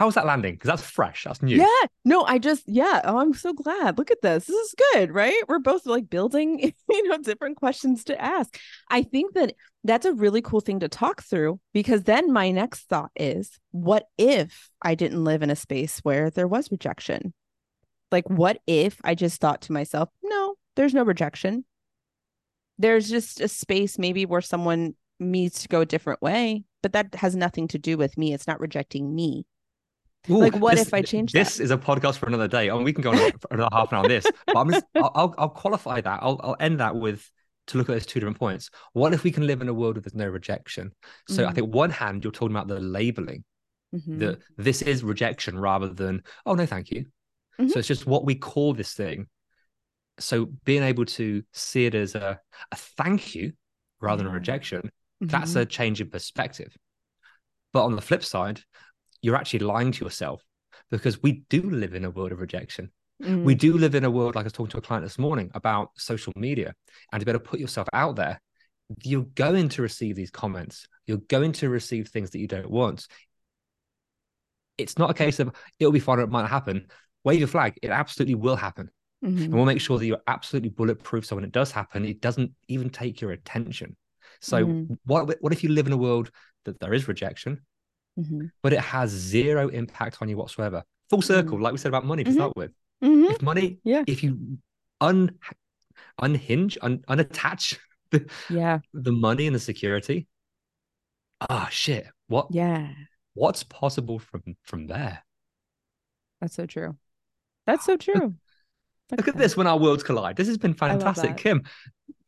How's 0.00 0.14
that 0.14 0.24
landing? 0.24 0.54
Because 0.54 0.68
that's 0.68 0.82
fresh. 0.82 1.24
That's 1.24 1.42
new. 1.42 1.58
Yeah. 1.58 1.86
No, 2.06 2.24
I 2.24 2.38
just, 2.38 2.64
yeah. 2.66 3.02
Oh, 3.04 3.18
I'm 3.18 3.34
so 3.34 3.52
glad. 3.52 3.98
Look 3.98 4.10
at 4.10 4.22
this. 4.22 4.46
This 4.46 4.56
is 4.56 4.74
good, 4.94 5.12
right? 5.12 5.42
We're 5.46 5.58
both 5.58 5.84
like 5.84 6.08
building, 6.08 6.72
you 6.88 7.08
know, 7.08 7.18
different 7.18 7.58
questions 7.58 8.04
to 8.04 8.18
ask. 8.18 8.58
I 8.88 9.02
think 9.02 9.34
that 9.34 9.54
that's 9.84 10.06
a 10.06 10.14
really 10.14 10.40
cool 10.40 10.60
thing 10.60 10.80
to 10.80 10.88
talk 10.88 11.22
through 11.22 11.60
because 11.74 12.04
then 12.04 12.32
my 12.32 12.50
next 12.50 12.88
thought 12.88 13.10
is 13.14 13.60
what 13.72 14.06
if 14.16 14.70
I 14.80 14.94
didn't 14.94 15.22
live 15.22 15.42
in 15.42 15.50
a 15.50 15.56
space 15.56 15.98
where 15.98 16.30
there 16.30 16.48
was 16.48 16.70
rejection? 16.70 17.34
Like, 18.10 18.28
what 18.30 18.62
if 18.66 18.98
I 19.04 19.14
just 19.14 19.38
thought 19.38 19.60
to 19.62 19.72
myself, 19.72 20.08
no, 20.22 20.54
there's 20.76 20.94
no 20.94 21.02
rejection? 21.02 21.66
There's 22.78 23.10
just 23.10 23.38
a 23.42 23.48
space 23.48 23.98
maybe 23.98 24.24
where 24.24 24.40
someone 24.40 24.94
needs 25.18 25.60
to 25.60 25.68
go 25.68 25.82
a 25.82 25.86
different 25.86 26.22
way, 26.22 26.64
but 26.82 26.94
that 26.94 27.14
has 27.16 27.36
nothing 27.36 27.68
to 27.68 27.78
do 27.78 27.98
with 27.98 28.16
me. 28.16 28.32
It's 28.32 28.46
not 28.46 28.60
rejecting 28.60 29.14
me. 29.14 29.44
Ooh, 30.28 30.38
Like, 30.40 30.56
what 30.56 30.76
this- 30.76 30.88
if 30.88 30.94
I 30.94 31.02
change 31.02 31.32
This 31.32 31.60
is 31.60 31.70
a 31.70 31.78
podcast 31.78 32.18
for 32.18 32.26
another 32.26 32.48
day. 32.48 32.68
I 32.70 32.74
mean, 32.74 32.84
we 32.84 32.92
can 32.92 33.02
go 33.02 33.10
on 33.10 33.16
for 33.32 33.38
another 33.50 33.70
half 33.72 33.90
an 33.92 33.96
hour 33.98 34.02
on 34.04 34.08
this, 34.08 34.26
but 34.46 34.56
I'm 34.56 34.70
just, 34.70 34.84
I'll, 34.94 35.12
I'll, 35.14 35.34
I'll 35.38 35.48
qualify 35.48 36.00
that. 36.00 36.18
I'll, 36.22 36.38
I'll 36.42 36.56
end 36.60 36.80
that 36.80 36.94
with 36.96 37.30
to 37.68 37.78
look 37.78 37.88
at 37.88 37.92
those 37.92 38.06
two 38.06 38.20
different 38.20 38.38
points. 38.38 38.70
What 38.92 39.14
if 39.14 39.22
we 39.24 39.30
can 39.30 39.46
live 39.46 39.62
in 39.62 39.68
a 39.68 39.74
world 39.74 39.94
where 39.96 40.02
there's 40.02 40.14
no 40.14 40.26
rejection? 40.28 40.92
So 41.28 41.44
I 41.46 41.50
Mhm. 41.50 41.54
think 41.54 41.74
one 41.74 41.90
hand 41.90 42.24
you're 42.24 42.32
talking 42.32 42.54
about 42.54 42.68
the 42.68 42.80
labeling, 42.80 43.44
Mhm. 43.94 44.18
that 44.18 44.38
this 44.58 44.82
is 44.82 45.02
rejection 45.02 45.58
rather 45.58 45.88
than 45.88 46.22
oh 46.44 46.54
no, 46.54 46.66
thank 46.66 46.90
you. 46.90 47.06
Mhm. 47.58 47.70
So 47.70 47.78
it's 47.78 47.88
just 47.88 48.06
what 48.06 48.24
we 48.24 48.34
call 48.34 48.74
this 48.74 48.92
thing. 48.94 49.26
So 50.18 50.46
being 50.64 50.82
able 50.82 51.06
to 51.06 51.42
see 51.52 51.86
it 51.86 51.94
as 51.94 52.14
a, 52.14 52.38
a 52.72 52.76
thank 52.76 53.34
you 53.34 53.52
rather 54.00 54.22
than 54.22 54.30
a 54.32 54.34
rejection, 54.34 54.90
that's 55.20 55.52
Mhm. 55.54 55.60
a 55.60 55.66
change 55.66 56.00
in 56.00 56.10
perspective. 56.10 56.76
But 57.72 57.84
on 57.84 57.94
the 57.96 58.02
flip 58.02 58.24
side, 58.24 58.60
you're 59.22 59.36
actually 59.36 59.60
lying 59.60 59.92
to 59.92 60.04
yourself 60.04 60.42
because 60.90 61.22
we 61.22 61.44
do 61.48 61.62
live 61.62 61.94
in 61.94 62.04
a 62.04 62.10
world 62.10 62.32
of 62.32 62.40
rejection. 62.40 62.90
Mm. 63.22 63.44
We 63.44 63.54
do 63.54 63.76
live 63.76 63.94
in 63.94 64.04
a 64.04 64.10
world, 64.10 64.34
like 64.34 64.44
I 64.44 64.46
was 64.46 64.52
talking 64.52 64.70
to 64.70 64.78
a 64.78 64.82
client 64.82 65.04
this 65.04 65.18
morning 65.18 65.50
about 65.54 65.90
social 65.96 66.32
media 66.36 66.74
and 67.12 67.20
to 67.20 67.26
be 67.26 67.30
able 67.30 67.40
to 67.40 67.48
put 67.48 67.60
yourself 67.60 67.88
out 67.92 68.16
there. 68.16 68.40
You're 69.02 69.26
going 69.34 69.68
to 69.70 69.82
receive 69.82 70.16
these 70.16 70.30
comments. 70.30 70.86
You're 71.06 71.18
going 71.18 71.52
to 71.52 71.68
receive 71.68 72.08
things 72.08 72.30
that 72.30 72.38
you 72.38 72.48
don't 72.48 72.70
want. 72.70 73.06
It's 74.78 74.98
not 74.98 75.10
a 75.10 75.14
case 75.14 75.38
of 75.38 75.52
it'll 75.78 75.92
be 75.92 76.00
fine 76.00 76.18
or 76.18 76.22
it 76.22 76.30
might 76.30 76.42
not 76.42 76.50
happen. 76.50 76.86
Wave 77.24 77.38
your 77.38 77.48
flag. 77.48 77.78
It 77.82 77.90
absolutely 77.90 78.36
will 78.36 78.56
happen. 78.56 78.90
Mhm. 79.22 79.44
And 79.44 79.54
we'll 79.54 79.66
make 79.66 79.80
sure 79.80 79.98
that 79.98 80.06
you're 80.06 80.22
absolutely 80.26 80.70
bulletproof. 80.70 81.26
So 81.26 81.36
when 81.36 81.44
it 81.44 81.52
does 81.52 81.70
happen, 81.70 82.06
it 82.06 82.20
doesn't 82.20 82.52
even 82.68 82.88
take 82.88 83.20
your 83.20 83.32
attention. 83.32 83.96
So 84.40 84.66
Mhm. 84.66 84.98
what 85.04 85.42
what 85.42 85.52
if 85.52 85.62
you 85.62 85.70
live 85.70 85.86
in 85.86 85.92
a 85.92 85.98
world 85.98 86.30
that 86.64 86.80
there 86.80 86.94
is 86.94 87.08
rejection, 87.08 87.60
Mhm. 88.18 88.50
but 88.62 88.72
it 88.72 88.80
has 88.80 89.10
zero 89.10 89.68
impact 89.68 90.18
on 90.20 90.28
you 90.28 90.36
whatsoever? 90.36 90.82
Full 91.10 91.22
circle, 91.22 91.60
like 91.60 91.72
we 91.72 91.78
said 91.78 91.88
about 91.88 92.04
money 92.04 92.24
to 92.24 92.30
Mhm. 92.30 92.34
start 92.34 92.56
with. 92.56 92.72
Mhm. 93.02 93.30
If 93.30 93.42
money, 93.42 93.78
Yeah. 93.84 94.04
if 94.06 94.22
you 94.22 94.58
un 95.00 95.38
unhinge, 96.20 96.76
un, 96.82 96.98
unattach 97.08 97.78
the, 98.10 98.28
Yeah. 98.50 98.80
the 98.92 99.12
money 99.12 99.46
and 99.46 99.54
the 99.54 99.60
security, 99.60 100.26
ah 101.48 101.68
shit. 101.70 102.06
What 102.26 102.48
Yeah. 102.50 102.92
what's 103.34 103.62
possible 103.64 104.18
from 104.18 104.56
from 104.62 104.86
there? 104.86 105.24
That's 106.40 106.54
so 106.54 106.66
true. 106.66 106.96
That's 107.66 107.84
so 107.84 107.96
true. 107.96 108.34
Look 109.16 109.28
at 109.28 109.36
this 109.36 109.56
when 109.56 109.66
our 109.66 109.78
worlds 109.78 110.02
collide. 110.02 110.36
This 110.36 110.48
has 110.48 110.58
been 110.58 110.74
fantastic. 110.74 111.36
Kim, 111.36 111.62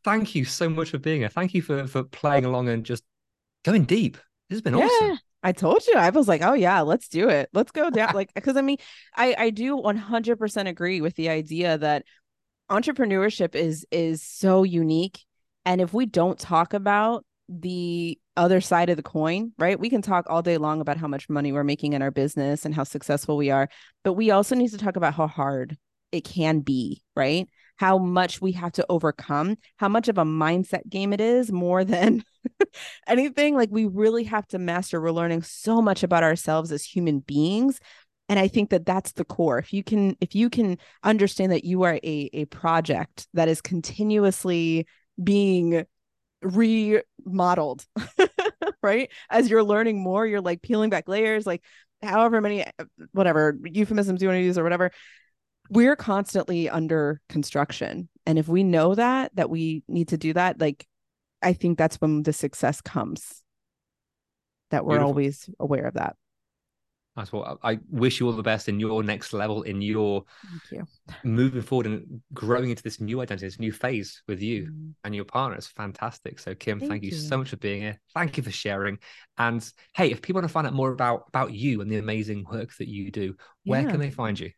thank 0.04 0.34
you 0.34 0.44
so 0.44 0.68
much 0.68 0.90
for 0.90 0.98
being 0.98 1.20
here. 1.20 1.28
Thank 1.28 1.54
you 1.54 1.62
for 1.62 1.86
for 1.86 2.02
playing 2.04 2.44
along 2.44 2.68
and 2.68 2.84
just 2.84 3.04
going 3.64 3.84
deep. 3.84 4.16
This 4.48 4.56
has 4.56 4.62
been 4.62 4.74
Yeah. 4.76 4.84
awesome. 4.86 5.18
I 5.42 5.52
told 5.52 5.86
you. 5.86 5.94
I 5.94 6.10
was 6.10 6.28
like, 6.28 6.42
oh 6.42 6.54
yeah, 6.54 6.80
let's 6.82 7.08
do 7.08 7.28
it. 7.28 7.48
Let's 7.52 7.72
go 7.72 7.90
down. 7.90 8.14
Like, 8.14 8.32
because 8.34 8.56
I 8.56 8.62
mean, 8.62 8.78
I 9.16 9.34
I 9.38 9.50
do 9.50 9.76
100% 9.76 10.68
agree 10.68 11.00
with 11.00 11.16
the 11.16 11.28
idea 11.28 11.78
that 11.78 12.04
entrepreneurship 12.70 13.54
is 13.54 13.86
is 13.90 14.22
so 14.22 14.62
unique, 14.62 15.20
and 15.64 15.80
if 15.80 15.92
we 15.92 16.06
don't 16.06 16.38
talk 16.38 16.74
about 16.74 17.24
the 17.48 18.18
other 18.36 18.60
side 18.60 18.88
of 18.88 18.96
the 18.96 19.02
coin, 19.02 19.52
right? 19.58 19.78
We 19.78 19.90
can 19.90 20.00
talk 20.00 20.26
all 20.28 20.42
day 20.42 20.56
long 20.56 20.80
about 20.80 20.96
how 20.96 21.08
much 21.08 21.28
money 21.28 21.52
we're 21.52 21.64
making 21.64 21.92
in 21.92 22.00
our 22.02 22.10
business 22.10 22.64
and 22.64 22.74
how 22.74 22.84
successful 22.84 23.36
we 23.36 23.50
are, 23.50 23.68
but 24.04 24.14
we 24.14 24.30
also 24.30 24.54
need 24.54 24.70
to 24.70 24.78
talk 24.78 24.96
about 24.96 25.14
how 25.14 25.26
hard 25.26 25.76
it 26.12 26.22
can 26.22 26.60
be, 26.60 27.02
right? 27.14 27.48
How 27.76 27.98
much 27.98 28.40
we 28.40 28.52
have 28.52 28.72
to 28.72 28.86
overcome, 28.88 29.56
how 29.76 29.88
much 29.88 30.08
of 30.08 30.18
a 30.18 30.24
mindset 30.24 30.88
game 30.88 31.12
it 31.12 31.20
is 31.20 31.50
more 31.50 31.84
than 31.84 32.24
anything. 33.06 33.56
Like 33.56 33.70
we 33.70 33.86
really 33.86 34.24
have 34.24 34.46
to 34.48 34.58
master. 34.58 35.00
We're 35.00 35.10
learning 35.10 35.42
so 35.42 35.82
much 35.82 36.02
about 36.02 36.22
ourselves 36.22 36.72
as 36.72 36.84
human 36.84 37.20
beings. 37.20 37.80
And 38.28 38.38
I 38.38 38.48
think 38.48 38.70
that 38.70 38.86
that's 38.86 39.12
the 39.12 39.24
core. 39.24 39.58
If 39.58 39.72
you 39.72 39.82
can, 39.82 40.16
if 40.20 40.34
you 40.34 40.48
can 40.48 40.78
understand 41.02 41.52
that 41.52 41.64
you 41.64 41.82
are 41.82 41.98
a, 42.02 42.30
a 42.32 42.44
project 42.46 43.26
that 43.34 43.48
is 43.48 43.60
continuously 43.60 44.86
being 45.22 45.84
remodeled, 46.40 47.84
right? 48.82 49.10
As 49.28 49.50
you're 49.50 49.64
learning 49.64 50.02
more, 50.02 50.26
you're 50.26 50.40
like 50.40 50.62
peeling 50.62 50.90
back 50.90 51.08
layers, 51.08 51.46
like 51.46 51.62
however 52.02 52.40
many, 52.40 52.64
whatever 53.12 53.58
euphemisms 53.64 54.22
you 54.22 54.28
want 54.28 54.38
to 54.38 54.44
use 54.44 54.58
or 54.58 54.64
whatever. 54.64 54.92
We're 55.72 55.96
constantly 55.96 56.68
under 56.68 57.20
construction. 57.28 58.08
And 58.26 58.38
if 58.38 58.46
we 58.48 58.62
know 58.62 58.94
that, 58.94 59.34
that 59.36 59.48
we 59.50 59.82
need 59.88 60.08
to 60.08 60.16
do 60.18 60.32
that, 60.34 60.60
like 60.60 60.86
I 61.42 61.54
think 61.54 61.78
that's 61.78 61.96
when 62.00 62.22
the 62.22 62.32
success 62.32 62.80
comes. 62.80 63.42
That 64.70 64.84
we're 64.84 64.92
Beautiful. 64.94 65.08
always 65.08 65.50
aware 65.58 65.86
of 65.86 65.94
that. 65.94 66.16
That's 67.16 67.30
what 67.30 67.58
I 67.62 67.78
wish 67.90 68.20
you 68.20 68.26
all 68.26 68.32
the 68.32 68.42
best 68.42 68.70
in 68.70 68.80
your 68.80 69.02
next 69.02 69.34
level, 69.34 69.62
in 69.64 69.82
your 69.82 70.24
Thank 70.70 70.86
you. 70.86 70.86
moving 71.30 71.60
forward 71.60 71.86
and 71.86 72.22
growing 72.32 72.70
into 72.70 72.82
this 72.82 73.00
new 73.02 73.20
identity, 73.20 73.46
this 73.46 73.58
new 73.60 73.70
phase 73.72 74.22
with 74.28 74.40
you 74.40 74.68
Mm. 74.68 74.94
and 75.04 75.14
your 75.14 75.26
partner. 75.26 75.58
It's 75.58 75.66
fantastic. 75.66 76.38
So, 76.38 76.54
Kim, 76.54 76.78
thank, 76.80 76.90
Thank 76.90 77.02
you, 77.04 77.10
you. 77.10 77.16
so 77.16 77.36
much 77.36 77.50
for 77.50 77.58
being 77.58 77.82
here. 77.82 78.00
Thank 78.14 78.38
you 78.38 78.42
for 78.42 78.50
sharing. 78.50 78.98
And 79.36 79.62
hey, 79.94 80.10
if 80.10 80.22
people 80.22 80.38
want 80.40 80.48
to 80.48 80.52
find 80.52 80.66
out 80.66 80.72
more 80.72 80.90
about 80.90 81.24
about 81.28 81.52
you 81.52 81.82
and 81.82 81.90
the 81.90 81.98
amazing 81.98 82.46
work 82.50 82.74
that 82.78 82.88
you 82.88 83.10
do, 83.10 83.36
where 83.64 83.82
Yeah. 83.82 83.90
can 83.90 84.00
they 84.00 84.10
find 84.10 84.40
you? 84.40 84.50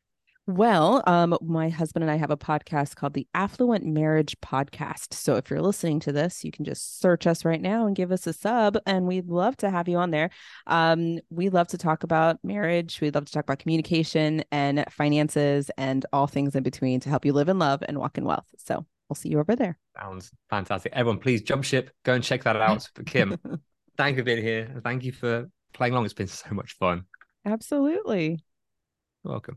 Well, 0.46 1.02
um, 1.06 1.38
my 1.40 1.70
husband 1.70 2.02
and 2.02 2.10
I 2.10 2.16
have 2.16 2.30
a 2.30 2.36
podcast 2.36 2.96
called 2.96 3.14
the 3.14 3.26
Affluent 3.32 3.86
Marriage 3.86 4.36
Podcast. 4.42 5.14
So 5.14 5.36
if 5.36 5.48
you're 5.48 5.62
listening 5.62 6.00
to 6.00 6.12
this, 6.12 6.44
you 6.44 6.52
can 6.52 6.66
just 6.66 7.00
search 7.00 7.26
us 7.26 7.46
right 7.46 7.62
now 7.62 7.86
and 7.86 7.96
give 7.96 8.12
us 8.12 8.26
a 8.26 8.34
sub, 8.34 8.76
and 8.84 9.06
we'd 9.06 9.30
love 9.30 9.56
to 9.58 9.70
have 9.70 9.88
you 9.88 9.96
on 9.96 10.10
there. 10.10 10.28
Um, 10.66 11.18
we 11.30 11.48
love 11.48 11.68
to 11.68 11.78
talk 11.78 12.02
about 12.02 12.40
marriage. 12.44 13.00
We 13.00 13.10
love 13.10 13.24
to 13.24 13.32
talk 13.32 13.44
about 13.44 13.58
communication 13.58 14.44
and 14.52 14.84
finances 14.90 15.70
and 15.78 16.04
all 16.12 16.26
things 16.26 16.54
in 16.54 16.62
between 16.62 17.00
to 17.00 17.08
help 17.08 17.24
you 17.24 17.32
live 17.32 17.48
in 17.48 17.58
love 17.58 17.82
and 17.88 17.96
walk 17.96 18.18
in 18.18 18.26
wealth. 18.26 18.46
So 18.58 18.84
we'll 19.08 19.16
see 19.16 19.30
you 19.30 19.40
over 19.40 19.56
there. 19.56 19.78
Sounds 19.98 20.30
fantastic. 20.50 20.92
Everyone, 20.94 21.20
please 21.20 21.40
jump 21.40 21.64
ship, 21.64 21.90
go 22.02 22.12
and 22.12 22.22
check 22.22 22.42
that 22.42 22.56
out. 22.56 22.86
But 22.94 23.06
Kim, 23.06 23.38
thank 23.96 24.18
you 24.18 24.20
for 24.20 24.26
being 24.26 24.44
here. 24.44 24.78
Thank 24.84 25.04
you 25.04 25.12
for 25.12 25.48
playing 25.72 25.94
along. 25.94 26.04
It's 26.04 26.12
been 26.12 26.26
so 26.26 26.50
much 26.50 26.76
fun. 26.76 27.04
Absolutely. 27.46 28.44
You're 29.24 29.32
welcome. 29.32 29.56